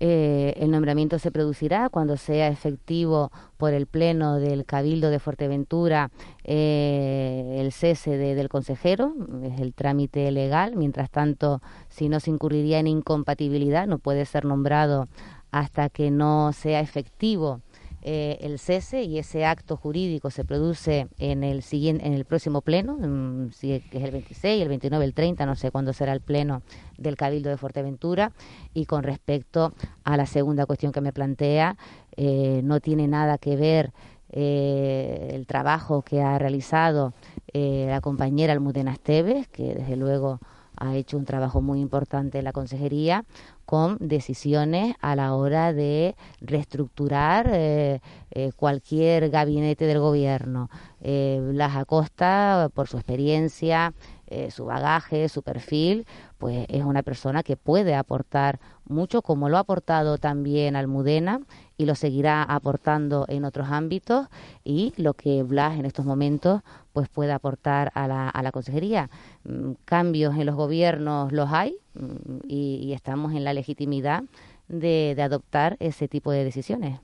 Eh, 0.00 0.54
el 0.56 0.70
nombramiento 0.70 1.18
se 1.18 1.32
producirá 1.32 1.88
cuando 1.88 2.16
sea 2.16 2.46
efectivo 2.48 3.32
por 3.56 3.74
el 3.74 3.86
Pleno 3.86 4.38
del 4.38 4.64
Cabildo 4.64 5.10
de 5.10 5.18
Fuerteventura 5.18 6.12
eh, 6.44 7.56
el 7.58 7.72
cese 7.72 8.16
del 8.16 8.48
consejero, 8.48 9.12
es 9.42 9.60
el 9.60 9.74
trámite 9.74 10.30
legal. 10.30 10.76
Mientras 10.76 11.10
tanto, 11.10 11.60
si 11.88 12.08
no 12.08 12.20
se 12.20 12.30
incurriría 12.30 12.78
en 12.78 12.86
incompatibilidad, 12.86 13.86
no 13.86 13.98
puede 13.98 14.24
ser 14.24 14.44
nombrado 14.44 15.08
hasta 15.50 15.88
que 15.88 16.10
no 16.10 16.52
sea 16.52 16.80
efectivo 16.80 17.60
eh, 18.02 18.38
el 18.42 18.58
cese 18.58 19.02
y 19.02 19.18
ese 19.18 19.44
acto 19.44 19.76
jurídico 19.76 20.30
se 20.30 20.44
produce 20.44 21.08
en 21.18 21.42
el 21.42 21.62
siguiente, 21.62 22.06
en 22.06 22.12
el 22.12 22.24
próximo 22.24 22.60
pleno, 22.60 22.96
mm, 22.96 23.50
si 23.52 23.72
es 23.72 23.82
el 23.92 24.10
26, 24.10 24.62
el 24.62 24.68
29, 24.68 25.04
el 25.04 25.14
30, 25.14 25.46
no 25.46 25.56
sé 25.56 25.70
cuándo 25.70 25.92
será 25.92 26.12
el 26.12 26.20
pleno 26.20 26.62
del 26.96 27.16
Cabildo 27.16 27.50
de 27.50 27.56
Fuerteventura. 27.56 28.32
Y 28.74 28.86
con 28.86 29.02
respecto 29.02 29.72
a 30.04 30.16
la 30.16 30.26
segunda 30.26 30.66
cuestión 30.66 30.92
que 30.92 31.00
me 31.00 31.12
plantea, 31.12 31.76
eh, 32.16 32.60
no 32.64 32.80
tiene 32.80 33.08
nada 33.08 33.38
que 33.38 33.56
ver 33.56 33.92
eh, 34.30 35.30
el 35.32 35.46
trabajo 35.46 36.02
que 36.02 36.20
ha 36.22 36.38
realizado 36.38 37.14
la 37.54 38.00
compañera 38.00 38.52
Almudena 38.52 38.92
Esteves, 38.92 39.48
que 39.48 39.74
desde 39.74 39.96
luego 39.96 40.38
ha 40.76 40.94
hecho 40.94 41.16
un 41.16 41.24
trabajo 41.24 41.60
muy 41.60 41.80
importante 41.80 42.38
en 42.38 42.44
la 42.44 42.52
consejería 42.52 43.24
con 43.68 43.98
decisiones 44.00 44.96
a 45.02 45.14
la 45.14 45.34
hora 45.34 45.74
de 45.74 46.16
reestructurar 46.40 47.50
eh, 47.52 48.00
eh, 48.30 48.50
cualquier 48.56 49.28
gabinete 49.28 49.84
del 49.84 49.98
gobierno. 49.98 50.70
Eh, 51.02 51.38
Blas 51.52 51.76
Acosta, 51.76 52.70
por 52.72 52.88
su 52.88 52.96
experiencia, 52.96 53.92
eh, 54.26 54.50
su 54.50 54.64
bagaje, 54.64 55.28
su 55.28 55.42
perfil, 55.42 56.06
pues 56.38 56.66
es 56.68 56.82
una 56.82 57.02
persona 57.02 57.42
que 57.42 57.56
puede 57.56 57.94
aportar 57.94 58.58
mucho, 58.86 59.22
como 59.22 59.48
lo 59.48 59.56
ha 59.56 59.60
aportado 59.60 60.18
también 60.18 60.76
Almudena 60.76 61.40
y 61.76 61.84
lo 61.84 61.94
seguirá 61.94 62.42
aportando 62.42 63.26
en 63.28 63.44
otros 63.44 63.68
ámbitos 63.70 64.28
y 64.64 64.92
lo 64.96 65.14
que 65.14 65.42
Blas 65.42 65.78
en 65.78 65.84
estos 65.84 66.06
momentos 66.06 66.62
pues 66.92 67.08
puede 67.08 67.32
aportar 67.32 67.90
a 67.94 68.08
la, 68.08 68.28
a 68.28 68.42
la 68.42 68.52
consejería. 68.52 69.10
Mm, 69.48 69.72
cambios 69.86 70.36
en 70.36 70.44
los 70.44 70.54
gobiernos 70.54 71.32
los 71.32 71.50
hay 71.50 71.76
mm, 71.94 72.40
y, 72.46 72.92
estamos 72.92 73.32
en 73.32 73.44
la 73.44 73.54
legitimidad 73.54 74.22
de 74.68 75.16
adoptar 75.18 75.78
ese 75.80 76.06
tipo 76.06 76.30
de 76.30 76.44
decisiones. 76.44 77.00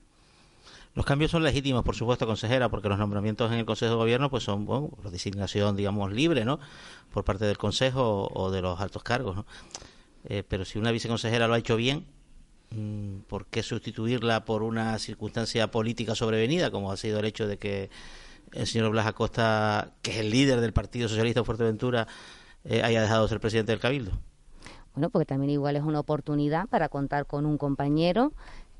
Los 0.93 1.05
cambios 1.05 1.31
son 1.31 1.43
legítimos, 1.43 1.83
por 1.83 1.95
supuesto, 1.95 2.27
consejera, 2.27 2.69
porque 2.69 2.87
los 2.87 2.99
nombramientos 2.99 3.51
en 3.51 3.57
el 3.57 3.65
Consejo 3.65 3.91
de 3.91 3.97
Gobierno 3.97 4.29
pues 4.29 4.43
son 4.43 4.65
bueno, 4.65 4.91
designación, 5.11 5.75
digamos, 5.75 6.13
libre, 6.13 6.45
¿no? 6.45 6.59
Por 7.11 7.25
parte 7.25 7.45
del 7.45 7.57
Consejo 7.57 8.29
o 8.31 8.51
de 8.51 8.61
los 8.61 8.79
altos 8.79 9.03
cargos, 9.03 9.35
¿no? 9.35 9.45
Eh, 10.25 10.43
pero 10.47 10.63
si 10.65 10.77
una 10.77 10.91
viceconsejera 10.91 11.47
lo 11.47 11.55
ha 11.55 11.57
hecho 11.57 11.75
bien, 11.75 12.05
mm, 12.69 13.21
¿por 13.27 13.47
qué 13.47 13.63
sustituirla 13.63 14.45
por 14.45 14.61
una 14.61 14.97
circunstancia 14.99 15.71
política 15.71 16.15
sobrevenida, 16.15 16.69
como 16.71 16.91
ha 16.91 16.97
sido 16.97 17.19
el 17.19 17.25
hecho 17.25 17.47
de 17.47 17.57
que 17.57 17.89
el 18.53 18.67
señor 18.67 18.91
Blas 18.91 19.07
Acosta, 19.07 19.91
que 20.01 20.11
es 20.11 20.17
el 20.17 20.29
líder 20.29 20.61
del 20.61 20.73
Partido 20.73 21.07
Socialista 21.07 21.41
de 21.41 21.45
Fuerteventura, 21.45 22.07
eh, 22.63 22.81
haya 22.83 23.01
dejado 23.01 23.23
de 23.23 23.29
ser 23.29 23.39
presidente 23.39 23.71
del 23.71 23.79
Cabildo? 23.79 24.11
Bueno, 24.93 25.09
porque 25.09 25.25
también 25.25 25.51
igual 25.51 25.75
es 25.75 25.83
una 25.83 25.99
oportunidad 25.99 26.67
para 26.67 26.89
contar 26.89 27.25
con 27.25 27.45
un 27.45 27.57
compañero 27.57 28.31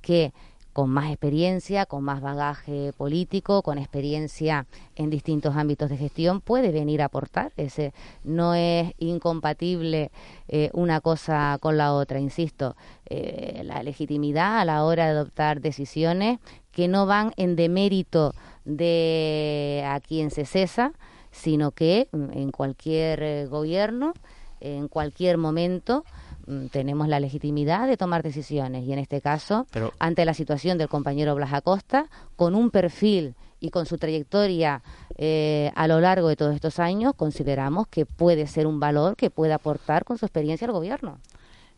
que 0.01 0.33
con 0.75 0.89
más 0.89 1.09
experiencia, 1.09 1.85
con 1.85 2.03
más 2.03 2.19
bagaje 2.19 2.91
político, 2.97 3.61
con 3.61 3.77
experiencia 3.77 4.67
en 4.97 5.09
distintos 5.09 5.55
ámbitos 5.55 5.89
de 5.89 5.95
gestión, 5.95 6.41
puede 6.41 6.73
venir 6.73 7.01
a 7.01 7.05
aportar. 7.05 7.53
Ese 7.55 7.93
no 8.25 8.55
es 8.55 8.91
incompatible 8.97 10.11
eh, 10.49 10.71
una 10.73 10.99
cosa 10.99 11.57
con 11.61 11.77
la 11.77 11.93
otra, 11.93 12.19
insisto. 12.19 12.75
Eh, 13.05 13.61
la 13.63 13.83
legitimidad 13.83 14.59
a 14.59 14.65
la 14.65 14.83
hora 14.83 15.05
de 15.05 15.11
adoptar 15.11 15.61
decisiones 15.61 16.39
que 16.73 16.89
no 16.89 17.05
van 17.05 17.31
en 17.37 17.55
demérito 17.55 18.33
de 18.65 19.83
a 19.87 19.99
quien 19.99 20.31
se 20.31 20.45
cesa, 20.45 20.91
sino 21.31 21.71
que 21.71 22.07
mm, 22.11 22.31
en 22.33 22.51
cualquier 22.51 23.23
eh, 23.23 23.45
gobierno, 23.45 24.13
en 24.59 24.87
cualquier 24.87 25.37
momento, 25.37 26.03
Mm, 26.47 26.67
tenemos 26.67 27.07
la 27.07 27.19
legitimidad 27.19 27.87
de 27.87 27.97
tomar 27.97 28.21
decisiones 28.21 28.83
y 28.83 28.93
en 28.93 28.99
este 28.99 29.19
caso, 29.19 29.65
ante 29.97 30.25
la 30.25 30.33
situación 30.35 30.77
del 30.77 30.89
compañero 30.89 31.33
Blas 31.33 31.53
Acosta, 31.53 32.07
con 32.35 32.53
un 32.53 32.69
perfil 32.69 33.35
y 33.59 33.71
con 33.71 33.87
su 33.87 33.97
trayectoria 33.97 34.83
eh, 35.17 35.71
a 35.75 35.87
lo 35.87 35.99
largo 35.99 36.27
de 36.27 36.35
todos 36.35 36.53
estos 36.53 36.77
años, 36.79 37.13
consideramos 37.15 37.87
que 37.87 38.05
puede 38.05 38.45
ser 38.45 38.67
un 38.67 38.79
valor 38.79 39.15
que 39.15 39.31
puede 39.31 39.53
aportar 39.53 40.05
con 40.05 40.19
su 40.19 40.25
experiencia 40.25 40.67
al 40.67 40.73
gobierno. 40.73 41.17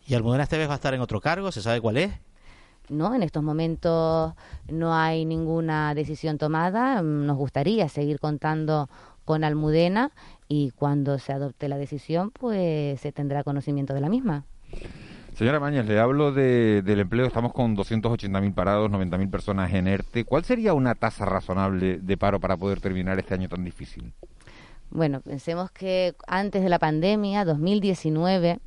¿Y 0.05 0.15
Almudena 0.15 0.43
Esteves 0.43 0.67
va 0.67 0.73
a 0.73 0.75
estar 0.75 0.93
en 0.93 1.01
otro 1.01 1.21
cargo? 1.21 1.51
¿Se 1.51 1.61
sabe 1.61 1.79
cuál 1.79 1.97
es? 1.97 2.11
No, 2.89 3.13
en 3.13 3.23
estos 3.23 3.43
momentos 3.43 4.33
no 4.69 4.93
hay 4.93 5.25
ninguna 5.25 5.93
decisión 5.93 6.37
tomada. 6.37 7.01
Mm, 7.01 7.25
nos 7.25 7.37
gustaría 7.37 7.89
seguir 7.89 8.19
contando 8.19 8.89
con 9.25 9.43
Almudena 9.43 10.11
y 10.47 10.71
cuando 10.71 11.19
se 11.19 11.33
adopte 11.33 11.67
la 11.67 11.77
decisión, 11.77 12.31
pues 12.31 13.01
se 13.01 13.11
tendrá 13.11 13.43
conocimiento 13.43 13.93
de 13.93 14.01
la 14.01 14.09
misma. 14.09 14.45
Señora 15.37 15.59
Mañez, 15.59 15.85
le 15.85 15.99
hablo 15.99 16.31
de, 16.31 16.81
del 16.81 17.01
empleo. 17.01 17.27
Estamos 17.27 17.53
con 17.53 17.75
280.000 17.75 18.55
parados, 18.55 18.89
90.000 18.89 19.29
personas 19.29 19.71
en 19.71 19.87
ERTE. 19.87 20.23
¿Cuál 20.23 20.45
sería 20.45 20.73
una 20.73 20.95
tasa 20.95 21.25
razonable 21.25 21.99
de 21.99 22.17
paro 22.17 22.39
para 22.39 22.57
poder 22.57 22.79
terminar 22.79 23.19
este 23.19 23.35
año 23.35 23.47
tan 23.47 23.63
difícil? 23.63 24.13
Bueno, 24.89 25.21
pensemos 25.21 25.69
que 25.69 26.15
antes 26.25 26.63
de 26.63 26.69
la 26.69 26.79
pandemia, 26.79 27.45
2019, 27.45 28.59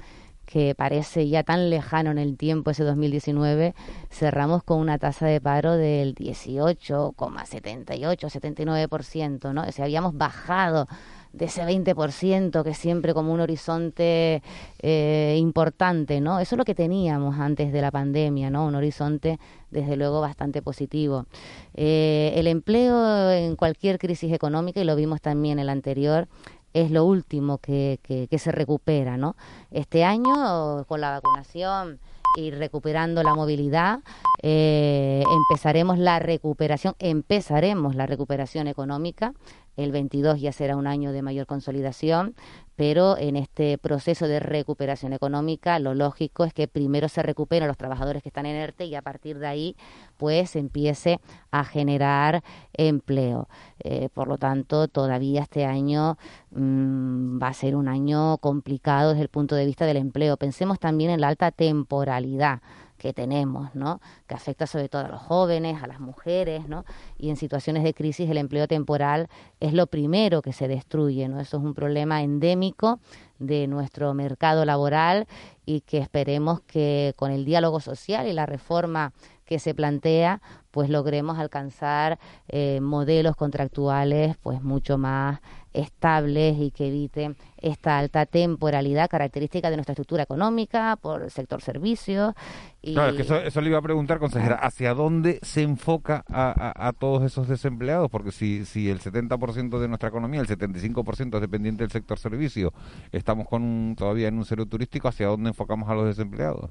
que 0.50 0.74
parece 0.74 1.28
ya 1.28 1.44
tan 1.44 1.70
lejano 1.70 2.10
en 2.10 2.18
el 2.18 2.36
tiempo 2.36 2.72
ese 2.72 2.82
2019, 2.82 3.74
cerramos 4.10 4.64
con 4.64 4.80
una 4.80 4.98
tasa 4.98 5.26
de 5.26 5.40
paro 5.40 5.76
del 5.76 6.16
18,78, 6.16 8.88
79%, 8.88 9.54
¿no? 9.54 9.62
O 9.62 9.72
sea, 9.72 9.84
habíamos 9.84 10.16
bajado 10.16 10.88
de 11.32 11.44
ese 11.44 11.64
20% 11.64 12.64
que 12.64 12.74
siempre 12.74 13.14
como 13.14 13.32
un 13.32 13.40
horizonte 13.40 14.42
eh, 14.80 15.36
importante, 15.38 16.20
¿no? 16.20 16.40
Eso 16.40 16.56
es 16.56 16.58
lo 16.58 16.64
que 16.64 16.74
teníamos 16.74 17.38
antes 17.38 17.72
de 17.72 17.80
la 17.80 17.92
pandemia, 17.92 18.50
¿no? 18.50 18.66
Un 18.66 18.74
horizonte 18.74 19.38
desde 19.70 19.96
luego 19.96 20.20
bastante 20.20 20.62
positivo. 20.62 21.26
Eh, 21.74 22.32
el 22.34 22.48
empleo 22.48 23.30
en 23.30 23.54
cualquier 23.54 24.00
crisis 24.00 24.32
económica, 24.32 24.80
y 24.80 24.84
lo 24.84 24.96
vimos 24.96 25.20
también 25.20 25.60
en 25.60 25.62
el 25.62 25.68
anterior, 25.68 26.26
es 26.72 26.90
lo 26.90 27.04
último 27.04 27.58
que, 27.58 27.98
que, 28.02 28.38
se 28.38 28.52
recupera, 28.52 29.16
¿no? 29.16 29.36
Este 29.70 30.04
año, 30.04 30.84
con 30.86 31.00
la 31.00 31.10
vacunación 31.10 31.98
y 32.36 32.52
recuperando 32.52 33.22
la 33.22 33.34
movilidad, 33.34 34.00
eh, 34.42 35.22
empezaremos 35.50 35.98
la 35.98 36.18
recuperación, 36.18 36.94
empezaremos 36.98 37.94
la 37.96 38.06
recuperación 38.06 38.68
económica 38.68 39.34
el 39.76 39.92
22 39.92 40.40
ya 40.40 40.52
será 40.52 40.76
un 40.76 40.86
año 40.86 41.12
de 41.12 41.22
mayor 41.22 41.46
consolidación, 41.46 42.34
pero 42.76 43.18
en 43.18 43.36
este 43.36 43.76
proceso 43.76 44.26
de 44.26 44.40
recuperación 44.40 45.12
económica 45.12 45.78
lo 45.78 45.94
lógico 45.94 46.44
es 46.44 46.54
que 46.54 46.66
primero 46.66 47.08
se 47.08 47.22
recuperen 47.22 47.68
los 47.68 47.76
trabajadores 47.76 48.22
que 48.22 48.30
están 48.30 48.46
en 48.46 48.56
ERTE 48.56 48.86
y 48.86 48.94
a 48.94 49.02
partir 49.02 49.38
de 49.38 49.46
ahí 49.46 49.76
pues 50.16 50.56
empiece 50.56 51.20
a 51.50 51.64
generar 51.64 52.42
empleo. 52.72 53.48
Eh, 53.80 54.08
por 54.14 54.28
lo 54.28 54.38
tanto, 54.38 54.88
todavía 54.88 55.42
este 55.42 55.66
año 55.66 56.16
mm, 56.52 57.38
va 57.42 57.48
a 57.48 57.54
ser 57.54 57.76
un 57.76 57.88
año 57.88 58.38
complicado 58.38 59.10
desde 59.10 59.22
el 59.22 59.28
punto 59.28 59.56
de 59.56 59.66
vista 59.66 59.84
del 59.84 59.98
empleo. 59.98 60.36
Pensemos 60.36 60.78
también 60.78 61.10
en 61.10 61.20
la 61.20 61.28
alta 61.28 61.50
temporalidad 61.50 62.62
que 63.00 63.14
tenemos, 63.14 63.74
¿no? 63.74 63.98
Que 64.26 64.34
afecta 64.34 64.66
sobre 64.66 64.90
todo 64.90 65.06
a 65.06 65.08
los 65.08 65.22
jóvenes, 65.22 65.82
a 65.82 65.86
las 65.86 66.00
mujeres, 66.00 66.68
¿no? 66.68 66.84
Y 67.16 67.30
en 67.30 67.36
situaciones 67.36 67.82
de 67.82 67.94
crisis 67.94 68.28
el 68.28 68.36
empleo 68.36 68.68
temporal 68.68 69.28
es 69.58 69.72
lo 69.72 69.86
primero 69.86 70.42
que 70.42 70.52
se 70.52 70.68
destruye, 70.68 71.26
¿no? 71.26 71.40
Eso 71.40 71.56
es 71.56 71.64
un 71.64 71.72
problema 71.72 72.22
endémico 72.22 73.00
de 73.38 73.66
nuestro 73.68 74.12
mercado 74.12 74.66
laboral 74.66 75.26
y 75.64 75.80
que 75.80 75.96
esperemos 75.96 76.60
que 76.60 77.14
con 77.16 77.30
el 77.30 77.46
diálogo 77.46 77.80
social 77.80 78.26
y 78.26 78.34
la 78.34 78.44
reforma 78.44 79.14
que 79.46 79.58
se 79.58 79.74
plantea, 79.74 80.42
pues 80.70 80.90
logremos 80.90 81.38
alcanzar 81.38 82.18
eh, 82.48 82.80
modelos 82.82 83.34
contractuales 83.34 84.36
pues 84.42 84.62
mucho 84.62 84.98
más 84.98 85.40
estables 85.72 86.56
y 86.58 86.70
que 86.70 86.88
eviten 86.88 87.36
esta 87.58 87.98
alta 87.98 88.26
temporalidad 88.26 89.08
característica 89.08 89.70
de 89.70 89.76
nuestra 89.76 89.92
estructura 89.92 90.22
económica 90.22 90.96
por 91.00 91.22
el 91.22 91.30
sector 91.30 91.62
servicios. 91.62 92.34
Y... 92.82 92.94
Claro, 92.94 93.14
que 93.14 93.22
eso, 93.22 93.60
le 93.60 93.68
iba 93.68 93.78
a 93.78 93.82
preguntar, 93.82 94.18
consejera, 94.18 94.56
¿hacia 94.56 94.94
dónde 94.94 95.38
se 95.42 95.62
enfoca 95.62 96.24
a, 96.28 96.92
todos 96.98 97.22
esos 97.24 97.48
desempleados? 97.48 98.10
Porque 98.10 98.32
si, 98.32 98.64
si 98.64 98.88
el 98.88 99.00
70% 99.00 99.78
de 99.78 99.88
nuestra 99.88 100.08
economía, 100.08 100.40
el 100.40 100.48
75% 100.48 101.34
es 101.34 101.40
dependiente 101.40 101.84
del 101.84 101.90
sector 101.90 102.18
servicio, 102.18 102.72
estamos 103.12 103.46
con 103.48 103.94
todavía 103.96 104.28
en 104.28 104.38
un 104.38 104.44
cero 104.44 104.66
turístico, 104.66 105.08
¿hacia 105.08 105.26
dónde 105.26 105.50
enfocamos 105.50 105.88
a 105.88 105.94
los 105.94 106.06
desempleados? 106.06 106.70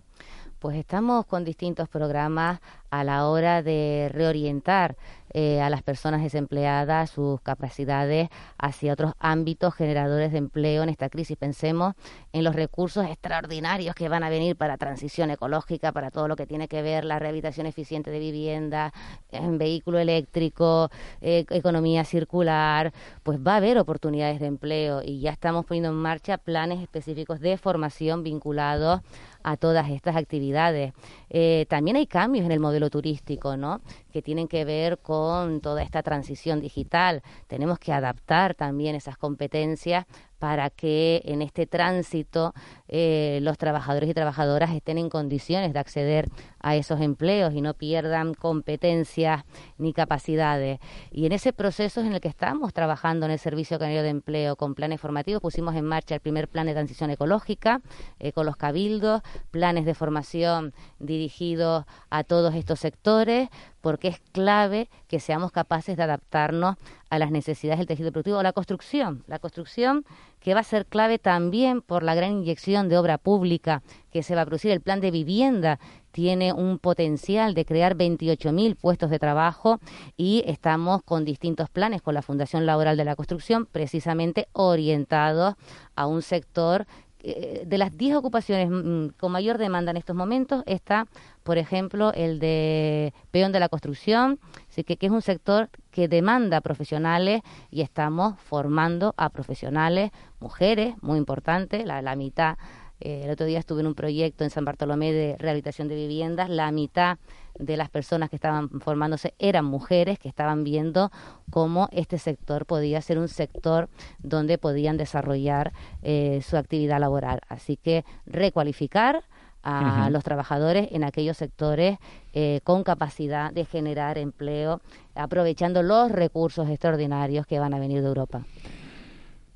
Pues 0.60 0.76
estamos 0.76 1.26
con 1.26 1.46
distintos 1.46 1.88
programas 1.88 2.60
a 2.90 3.06
la 3.06 3.28
hora 3.28 3.64
de 3.64 4.10
reorientar 4.12 4.98
eh, 5.34 5.62
a 5.62 5.70
las 5.70 5.84
personas 5.84 6.22
desempleadas 6.22 7.12
sus 7.12 7.42
capacidades 7.42 8.30
hacia 8.58 8.94
otros 8.94 9.14
ámbitos 9.20 9.74
generadores 9.74 10.32
de 10.32 10.38
empleo 10.38 10.84
en 10.84 10.90
esta 10.90 11.10
crisis. 11.10 11.38
Pensemos 11.38 11.96
en 12.34 12.44
los 12.44 12.56
recursos 12.56 13.06
extraordinarios 13.06 13.96
que 13.96 14.10
van 14.10 14.24
a 14.24 14.30
venir 14.30 14.56
para 14.56 14.78
transición 14.78 15.30
ecológica, 15.32 15.92
para 15.92 16.12
todo 16.12 16.28
lo 16.28 16.36
que 16.36 16.48
tiene 16.48 16.68
que 16.68 16.82
ver 16.82 17.06
la 17.06 17.20
rehabilitación 17.20 17.68
eficiente 17.68 18.12
de 18.12 18.20
vivienda, 18.20 18.94
en 19.32 19.58
vehículo 19.58 20.00
eléctrico, 20.00 20.90
eh, 21.22 21.46
economía 21.50 22.04
circular, 22.04 22.94
pues 23.24 23.40
va 23.40 23.54
a 23.54 23.58
haber 23.58 23.78
oportunidades 23.78 24.40
de 24.40 24.48
empleo 24.48 25.02
y 25.04 25.20
ya 25.20 25.32
estamos 25.32 25.66
poniendo 25.66 25.90
en 25.90 25.96
marcha 25.96 26.38
planes 26.38 26.82
específicos 26.82 27.40
de 27.40 27.58
formación 27.58 28.24
vinculados 28.24 29.02
a 29.44 29.58
todas 29.58 29.90
estas 29.90 30.16
actividades. 30.16 30.94
Eh, 31.30 31.66
también 31.70 31.98
hay 31.98 32.08
cambios 32.08 32.46
en 32.46 32.52
el 32.52 32.60
modelo 32.60 32.90
turístico, 32.90 33.58
¿no? 33.58 33.82
Que 34.12 34.22
tienen 34.22 34.48
que 34.48 34.66
ver 34.66 35.00
con 35.00 35.62
toda 35.62 35.84
esta 35.84 36.04
transición 36.04 36.60
digital. 36.60 37.22
Tenemos 37.48 37.80
que 37.80 37.94
adaptar 37.94 38.56
también 38.56 38.96
esas 38.96 39.18
competencias 39.18 40.06
para 40.40 40.70
que 40.70 41.22
en 41.26 41.42
este 41.42 41.68
tránsito 41.68 42.54
eh, 42.88 43.40
los 43.42 43.58
trabajadores 43.58 44.10
y 44.10 44.14
trabajadoras 44.14 44.72
estén 44.72 44.98
en 44.98 45.10
condiciones 45.10 45.74
de 45.74 45.80
acceder 45.80 46.30
a 46.60 46.76
esos 46.76 47.02
empleos 47.02 47.54
y 47.54 47.62
no 47.62 47.74
pierdan 47.74 48.34
competencias 48.34 49.44
ni 49.78 49.94
capacidades. 49.94 50.80
Y 51.12 51.26
en 51.26 51.34
ese 51.34 51.54
proceso 51.54 52.02
es 52.02 52.08
en 52.08 52.14
el 52.14 52.22
que 52.22 52.28
estamos 52.30 52.74
trabajando 52.74 53.26
en 53.26 53.34
el 53.34 53.40
Servicio 53.40 53.78
Canario 53.78 54.02
de 54.02 54.10
Empleo 54.10 54.56
con 54.56 54.76
planes 54.76 55.00
formativos. 55.00 55.42
Pusimos 55.42 55.76
en 55.76 55.86
marcha 55.86 56.16
el 56.16 56.22
primer 56.22 56.48
plan 56.48 56.66
de 56.66 56.74
transición 56.74 57.12
ecológica 57.12 57.82
eh, 58.20 58.32
con 58.32 58.46
los 58.46 58.56
cabildos, 58.56 59.22
planes 59.52 59.86
de 59.86 59.94
formación 59.94 60.74
dirigidos 61.00 61.86
a 62.10 62.24
todos 62.24 62.56
estos 62.56 62.80
sectores, 62.80 63.50
porque 63.82 64.08
es 64.10 64.20
clave 64.32 64.90
que 65.08 65.20
seamos 65.20 65.52
capaces 65.52 65.98
de 65.98 66.04
adaptarnos 66.04 66.76
a 67.10 67.20
las 67.20 67.32
necesidades 67.32 67.80
del 67.80 67.88
tejido 67.88 68.12
productivo 68.12 68.38
o 68.38 68.44
la 68.44 68.54
construcción. 68.54 69.24
La 69.28 69.40
construcción 69.40 70.06
que 70.40 70.54
va 70.54 70.62
a 70.62 70.64
ser 70.64 70.86
clave 70.86 71.20
también 71.20 71.82
por 71.82 72.04
la 72.04 72.16
gran 72.16 72.32
inyección 72.32 72.90
de 72.90 72.98
obra 72.98 73.18
pública 73.18 73.82
que 74.12 74.24
se 74.24 74.36
va 74.36 74.42
a 74.42 74.46
producir. 74.46 74.72
El 74.72 74.82
plan 74.82 75.02
de 75.02 75.12
vivienda 75.12 75.80
tiene 76.12 76.54
un 76.54 76.80
potencial 76.80 77.54
de 77.54 77.66
crear 77.66 77.96
28.000 77.96 78.76
puestos 78.76 79.10
de 79.10 79.20
trabajo 79.20 79.80
y 80.18 80.44
estamos 80.46 81.04
con 81.04 81.26
distintos 81.26 81.70
planes 81.70 82.02
con 82.02 82.14
la 82.14 82.22
Fundación 82.22 82.66
Laboral 82.66 82.98
de 82.98 83.06
la 83.06 83.16
Construcción 83.16 83.66
precisamente 83.66 84.48
orientados 84.54 85.56
a 85.96 86.08
un 86.08 86.22
sector 86.22 86.86
eh, 87.22 87.64
de 87.66 87.78
las 87.78 87.98
10 87.98 88.16
ocupaciones 88.16 88.70
mm, 88.70 89.18
con 89.20 89.32
mayor 89.32 89.58
demanda 89.58 89.92
en 89.92 89.98
estos 89.98 90.16
momentos 90.16 90.64
está, 90.66 91.08
por 91.44 91.58
ejemplo, 91.58 92.14
el 92.14 92.40
de 92.40 93.14
peón 93.32 93.52
de 93.52 93.60
la 93.60 93.68
construcción, 93.68 94.40
que, 94.74 94.96
que 94.96 95.06
es 95.06 95.12
un 95.12 95.22
sector 95.22 95.70
que 95.92 96.08
demanda 96.08 96.62
profesionales 96.62 97.42
y 97.70 97.82
estamos 97.82 98.40
formando 98.40 99.14
a 99.18 99.30
profesionales, 99.30 100.12
mujeres, 100.40 100.96
muy 101.02 101.18
importante, 101.18 101.86
la, 101.86 102.02
la 102.02 102.16
mitad 102.16 102.58
eh, 103.00 103.22
el 103.24 103.32
otro 103.32 103.46
día 103.46 103.60
estuve 103.60 103.82
en 103.82 103.88
un 103.88 103.96
proyecto 103.96 104.44
en 104.44 104.50
San 104.50 104.66
Bartolomé 104.66 105.12
de 105.12 105.36
rehabilitación 105.40 105.88
de 105.88 105.96
viviendas. 105.96 106.50
La 106.50 106.72
mitad 106.72 107.18
de 107.58 107.78
las 107.78 107.90
personas 107.90 108.30
que 108.30 108.36
estaban 108.36 108.70
formándose 108.82 109.34
eran 109.40 109.66
mujeres 109.66 110.20
que 110.20 110.30
estaban 110.30 110.64
viendo 110.64 111.12
cómo 111.50 111.90
este 111.92 112.18
sector 112.18 112.66
podía 112.66 113.02
ser 113.02 113.20
un 113.20 113.28
sector 113.28 113.90
donde 114.20 114.58
podían 114.58 114.98
desarrollar 114.98 115.74
eh, 116.02 116.42
su 116.44 116.58
actividad 116.58 117.00
laboral. 117.00 117.42
Así 117.48 117.78
que 117.78 118.06
recualificar 118.26 119.24
a 119.62 120.10
los 120.10 120.24
trabajadores 120.24 120.88
en 120.92 121.04
aquellos 121.04 121.38
sectores 121.38 121.98
eh, 122.34 122.62
con 122.64 122.84
capacidad 122.84 123.52
de 123.52 123.66
generar 123.66 124.18
empleo, 124.18 124.82
aprovechando 125.16 125.84
los 125.84 126.12
recursos 126.12 126.70
extraordinarios 126.70 127.46
que 127.46 127.60
van 127.60 127.74
a 127.74 127.80
venir 127.80 128.02
de 128.02 128.08
Europa. 128.08 128.46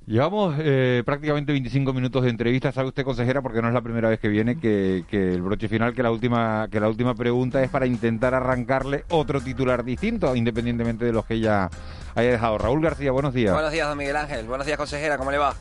Llevamos 0.06 0.56
eh, 0.60 1.02
prácticamente 1.06 1.54
25 1.54 1.94
minutos 1.94 2.24
de 2.24 2.30
entrevista, 2.30 2.74
sabe 2.74 2.90
usted 2.90 3.06
consejera, 3.06 3.42
porque 3.42 3.62
no 3.62 3.70
es 3.70 3.74
la 3.74 3.82
primera 3.82 4.10
vez 4.10 4.20
que 4.20 4.28
viene, 4.28 4.60
que, 4.60 5.06
que, 5.10 5.34
el 5.34 5.42
broche 5.42 5.70
final, 5.70 5.94
que 5.94 6.04
la 6.04 6.12
última 6.12 6.68
que 6.70 6.82
la 6.82 6.90
última 6.90 7.16
pregunta 7.16 7.64
es 7.64 7.70
para 7.70 7.86
intentar 7.86 8.34
arrancarle 8.34 9.06
otro 9.12 9.40
titular 9.40 9.86
distinto, 9.86 10.36
independientemente 10.36 11.06
de 11.06 11.14
los 11.14 11.26
que 11.26 11.36
ella 11.36 11.70
haya 12.16 12.32
dejado. 12.32 12.58
Raúl 12.58 12.82
García, 12.82 13.12
buenos 13.12 13.34
días. 13.34 13.54
Buenos 13.54 13.72
días, 13.72 13.88
don 13.88 13.98
Miguel 13.98 14.18
Ángel. 14.18 14.46
Buenos 14.46 14.68
días, 14.68 14.78
consejera, 14.78 15.18
¿cómo 15.18 15.32
le 15.32 15.38
va? 15.38 15.56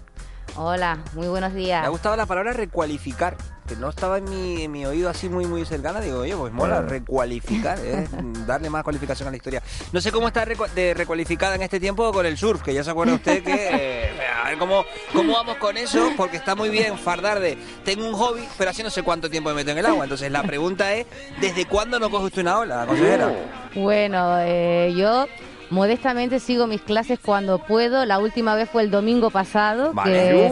Hola, 0.57 0.99
muy 1.15 1.29
buenos 1.29 1.55
días. 1.55 1.81
Me 1.81 1.87
ha 1.87 1.91
gustado 1.91 2.15
la 2.15 2.27
palabra 2.27 2.53
recualificar, 2.53 3.37
que 3.67 3.75
no 3.77 3.89
estaba 3.89 4.19
en 4.19 4.25
mi, 4.25 4.65
en 4.65 4.73
mi 4.73 4.85
oído 4.85 5.09
así 5.09 5.31
muy 5.31 5.47
muy 5.47 5.65
cercana. 5.65 6.01
Digo, 6.01 6.19
oye, 6.19 6.37
pues 6.37 6.53
mola, 6.53 6.83
recualificar, 6.83 7.79
¿eh? 7.83 8.07
darle 8.47 8.69
más 8.69 8.83
cualificación 8.83 9.29
a 9.29 9.31
la 9.31 9.37
historia. 9.37 9.63
No 9.93 10.01
sé 10.01 10.13
cómo 10.13 10.29
está 10.29 10.45
recu 10.45 10.65
de 10.75 10.93
recualificada 10.93 11.55
en 11.55 11.63
este 11.63 11.81
tiempo 11.81 12.13
con 12.13 12.27
el 12.27 12.37
surf, 12.37 12.61
que 12.61 12.75
ya 12.75 12.85
se 12.85 12.91
acuerda 12.91 13.15
usted 13.15 13.43
que... 13.43 13.69
Eh, 13.71 14.11
ver 14.53 14.59
cómo, 14.59 14.85
cómo 15.13 15.33
vamos 15.33 15.57
con 15.57 15.77
eso, 15.77 16.11
porque 16.17 16.37
está 16.37 16.55
muy 16.55 16.69
bien 16.69 16.99
fardar 16.99 17.41
de... 17.41 17.57
Tengo 17.85 18.07
un 18.07 18.15
hobby, 18.15 18.43
pero 18.59 18.71
así 18.71 18.83
no 18.83 18.91
sé 18.91 19.03
cuánto 19.03 19.31
tiempo 19.31 19.51
me 19.51 19.57
meto 19.57 19.71
en 19.71 19.79
el 19.79 19.87
agua. 19.87 20.05
Entonces 20.05 20.31
la 20.31 20.43
pregunta 20.43 20.93
es, 20.93 21.07
¿desde 21.41 21.67
cuándo 21.67 21.99
no 21.99 22.11
coge 22.11 22.27
usted 22.27 22.43
una 22.43 22.59
ola, 22.59 22.87
consejera? 22.87 23.33
Bueno, 23.75 24.37
eh, 24.41 24.93
yo 24.97 25.27
modestamente 25.71 26.39
sigo 26.39 26.67
mis 26.67 26.83
clases 26.83 27.19
cuando 27.19 27.59
puedo. 27.59 28.05
La 28.05 28.19
última 28.19 28.55
vez 28.55 28.69
fue 28.69 28.83
el 28.83 28.91
domingo 28.91 29.31
pasado, 29.31 29.93
Vale. 29.93 30.51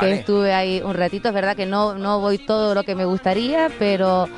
que, 0.00 0.12
estuve 0.12 0.54
ahí 0.54 0.80
un 0.84 0.94
ratito. 0.94 1.28
Es 1.28 1.34
verdad 1.34 1.54
que 1.54 1.66
no, 1.66 1.94
no 1.94 2.20
voy 2.20 2.38
todo 2.38 2.74
lo 2.74 2.82
que 2.82 2.94
me 2.94 3.04
gustaría, 3.04 3.70
pero 3.78 4.28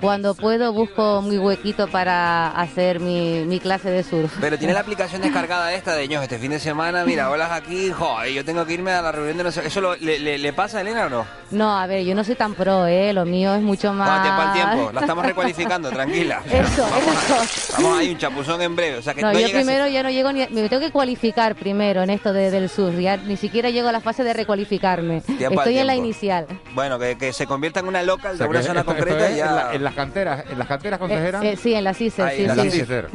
cuando 0.00 0.34
puedo 0.34 0.72
busco 0.72 1.22
mi 1.22 1.38
huequito 1.38 1.88
para 1.88 2.48
hacer 2.50 3.00
mi, 3.00 3.44
mi 3.44 3.60
clase 3.60 3.90
de 3.90 4.02
surf. 4.02 4.32
Pero 4.40 4.58
tiene 4.58 4.74
la 4.74 4.80
aplicación 4.80 5.22
descargada 5.22 5.72
esta 5.72 5.94
de 5.94 6.06
ños 6.08 6.22
este 6.22 6.38
fin 6.38 6.50
de 6.50 6.58
semana, 6.60 7.04
mira, 7.04 7.30
olas 7.30 7.50
aquí, 7.52 7.90
joder, 7.90 8.32
yo 8.32 8.44
tengo 8.44 8.66
que 8.66 8.74
irme 8.74 8.92
a 8.92 9.00
la 9.02 9.12
reunión 9.12 9.36
de 9.38 9.44
no 9.44 9.50
sé... 9.52 9.66
¿Eso 9.66 9.80
lo- 9.80 9.96
le, 9.96 10.18
le- 10.18 10.38
le 10.38 10.52
pasa 10.52 10.78
a 10.78 10.80
Elena 10.82 11.06
o 11.06 11.08
no? 11.08 11.26
No, 11.50 11.78
a 11.78 11.86
ver, 11.86 12.04
yo 12.04 12.14
no 12.14 12.24
soy 12.24 12.34
tan 12.34 12.54
pro, 12.54 12.86
¿eh? 12.86 13.12
Lo 13.12 13.24
mío 13.24 13.54
es 13.54 13.62
mucho 13.62 13.92
más... 13.92 14.08
Bueno, 14.08 14.22
tiempo 14.22 14.42
al 14.42 14.52
tiempo, 14.52 14.92
la 14.92 15.00
estamos 15.04 15.24
recualificando, 15.26 15.90
tranquila. 15.90 16.42
Eso, 16.50 16.82
vamos, 16.90 17.24
eso. 17.24 17.74
A, 17.78 17.82
vamos 17.82 17.98
ahí, 17.98 18.10
un 18.10 18.18
chapuzón 18.18 18.60
en 18.62 18.74
breve. 18.76 18.98
O 18.98 19.02
sea 19.02 19.14
que 19.14 19.22
No, 19.22 19.32
no, 19.32 19.38
yo 19.38 19.50
primero 19.50 19.86
ya 19.86 20.02
no 20.02 20.10
llego 20.10 20.32
ni... 20.32 20.40
Me 20.48 20.68
tengo 20.68 20.80
que 20.80 20.90
cualificar 20.90 21.54
primero 21.54 22.02
en 22.02 22.10
esto 22.10 22.32
de- 22.32 22.50
del 22.50 22.68
surf. 22.68 22.98
Ya 22.98 23.16
ni 23.16 23.36
siquiera 23.36 23.70
llego 23.70 23.88
a 23.88 23.92
la 23.92 24.00
fase 24.00 24.24
de 24.24 24.32
recualificarme. 24.32 25.20
Tiempo 25.20 25.60
al 25.60 25.68
Estoy 25.68 25.78
en 25.78 25.86
la 25.86 25.94
inicial. 25.94 26.46
Bueno, 26.74 26.98
que, 26.98 27.16
que 27.16 27.32
se 27.32 27.46
convierta 27.46 27.80
en 27.80 27.86
una 27.88 28.02
local 28.02 28.30
O 28.30 28.32
de 28.32 28.38
sea, 28.38 28.48
una 28.48 28.62
zona 28.62 28.80
esto- 28.80 28.92
esto 28.92 29.04
concreta 29.04 29.28
es 29.28 29.34
y 29.34 29.38
ya... 29.38 29.46
en, 29.46 29.54
la- 29.56 29.74
en 29.74 29.84
las 29.94 30.04
canteras, 30.06 30.44
en 30.50 30.58
las 30.58 30.68
canteras, 30.68 30.98
consejera. 30.98 31.42
Eh, 31.44 31.52
eh, 31.52 31.56
sí, 31.56 31.74
en 31.74 31.84
la 31.84 31.94
CICE, 31.94 32.22
Ahí, 32.22 32.36
sí, 32.38 32.44
en 32.44 32.60
sí. 32.62 32.70
CICER. 32.80 33.08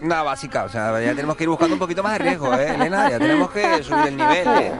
Una 0.00 0.22
básica, 0.22 0.64
o 0.64 0.68
sea, 0.68 1.00
ya 1.00 1.14
tenemos 1.14 1.36
que 1.36 1.42
ir 1.44 1.48
buscando 1.48 1.74
un 1.74 1.78
poquito 1.78 2.02
más 2.02 2.12
de 2.12 2.18
riesgo, 2.18 2.52
¿eh, 2.54 2.74
Elena? 2.74 3.10
Ya 3.10 3.18
tenemos 3.18 3.50
que 3.50 3.82
subir 3.82 4.06
el 4.08 4.16
nivel. 4.16 4.46
¿eh? 4.48 4.72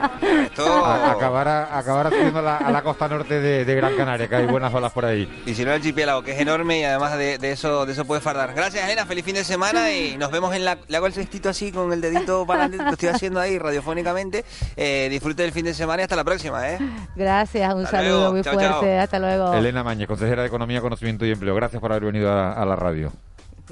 Esto... 0.45 0.85
A- 0.85 1.11
acabará 1.11 2.09
subiendo 2.09 2.39
a 2.39 2.41
la, 2.41 2.57
a 2.57 2.71
la 2.71 2.81
costa 2.81 3.07
norte 3.07 3.39
de, 3.39 3.65
de 3.65 3.75
Gran 3.75 3.95
Canaria, 3.95 4.27
que 4.27 4.35
hay 4.35 4.45
buenas 4.45 4.73
olas 4.73 4.91
por 4.91 5.05
ahí. 5.05 5.43
Y 5.45 5.53
si 5.53 5.63
no 5.63 5.71
el 5.71 5.77
archipiélago, 5.77 6.23
que 6.23 6.31
es 6.31 6.39
enorme 6.39 6.79
y 6.79 6.83
además 6.83 7.17
de, 7.17 7.37
de 7.37 7.51
eso 7.51 7.85
de 7.85 7.93
eso 7.93 8.05
puede 8.05 8.21
fardar. 8.21 8.53
Gracias, 8.53 8.83
Elena, 8.85 9.05
feliz 9.05 9.25
fin 9.25 9.35
de 9.35 9.43
semana 9.43 9.91
y 9.91 10.17
nos 10.17 10.31
vemos 10.31 10.55
en 10.55 10.65
la... 10.65 10.77
Le 10.87 10.97
hago 10.97 11.07
el 11.07 11.13
cestito 11.13 11.49
así 11.49 11.71
con 11.71 11.91
el 11.91 12.01
dedito 12.01 12.45
para 12.45 12.63
adelante, 12.65 12.85
lo 12.85 12.91
estoy 12.91 13.09
haciendo 13.09 13.39
ahí 13.39 13.57
radiofónicamente. 13.57 14.45
Eh, 14.75 15.07
disfrute 15.09 15.43
del 15.43 15.51
fin 15.51 15.65
de 15.65 15.73
semana 15.73 16.01
y 16.01 16.03
hasta 16.03 16.15
la 16.15 16.23
próxima, 16.23 16.69
¿eh? 16.69 16.79
Gracias, 17.15 17.73
un 17.73 17.85
Hasta 17.85 17.97
saludo 17.97 18.17
luego. 18.17 18.31
muy 18.33 18.41
Chao, 18.43 18.53
fuerte. 18.53 18.69
chao. 18.71 18.99
Hasta 19.01 19.19
luego. 19.19 19.53
Elena 19.53 19.83
Mañez, 19.83 20.07
consejera 20.07 20.41
de 20.43 20.47
Economía, 20.47 20.81
Conocimiento 20.81 21.22
y 21.25 21.31
Empleo. 21.31 21.55
Gracias 21.55 21.79
por 21.81 21.91
haber 21.91 22.05
venido 22.05 22.31
a, 22.31 22.53
a 22.53 22.65
la 22.65 22.75
radio. 22.75 23.11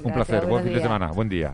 Un 0.02 0.12
placer, 0.12 0.46
buen 0.46 0.64
fin 0.64 0.72
de 0.72 0.80
semana, 0.80 1.08
buen 1.12 1.28
día. 1.28 1.50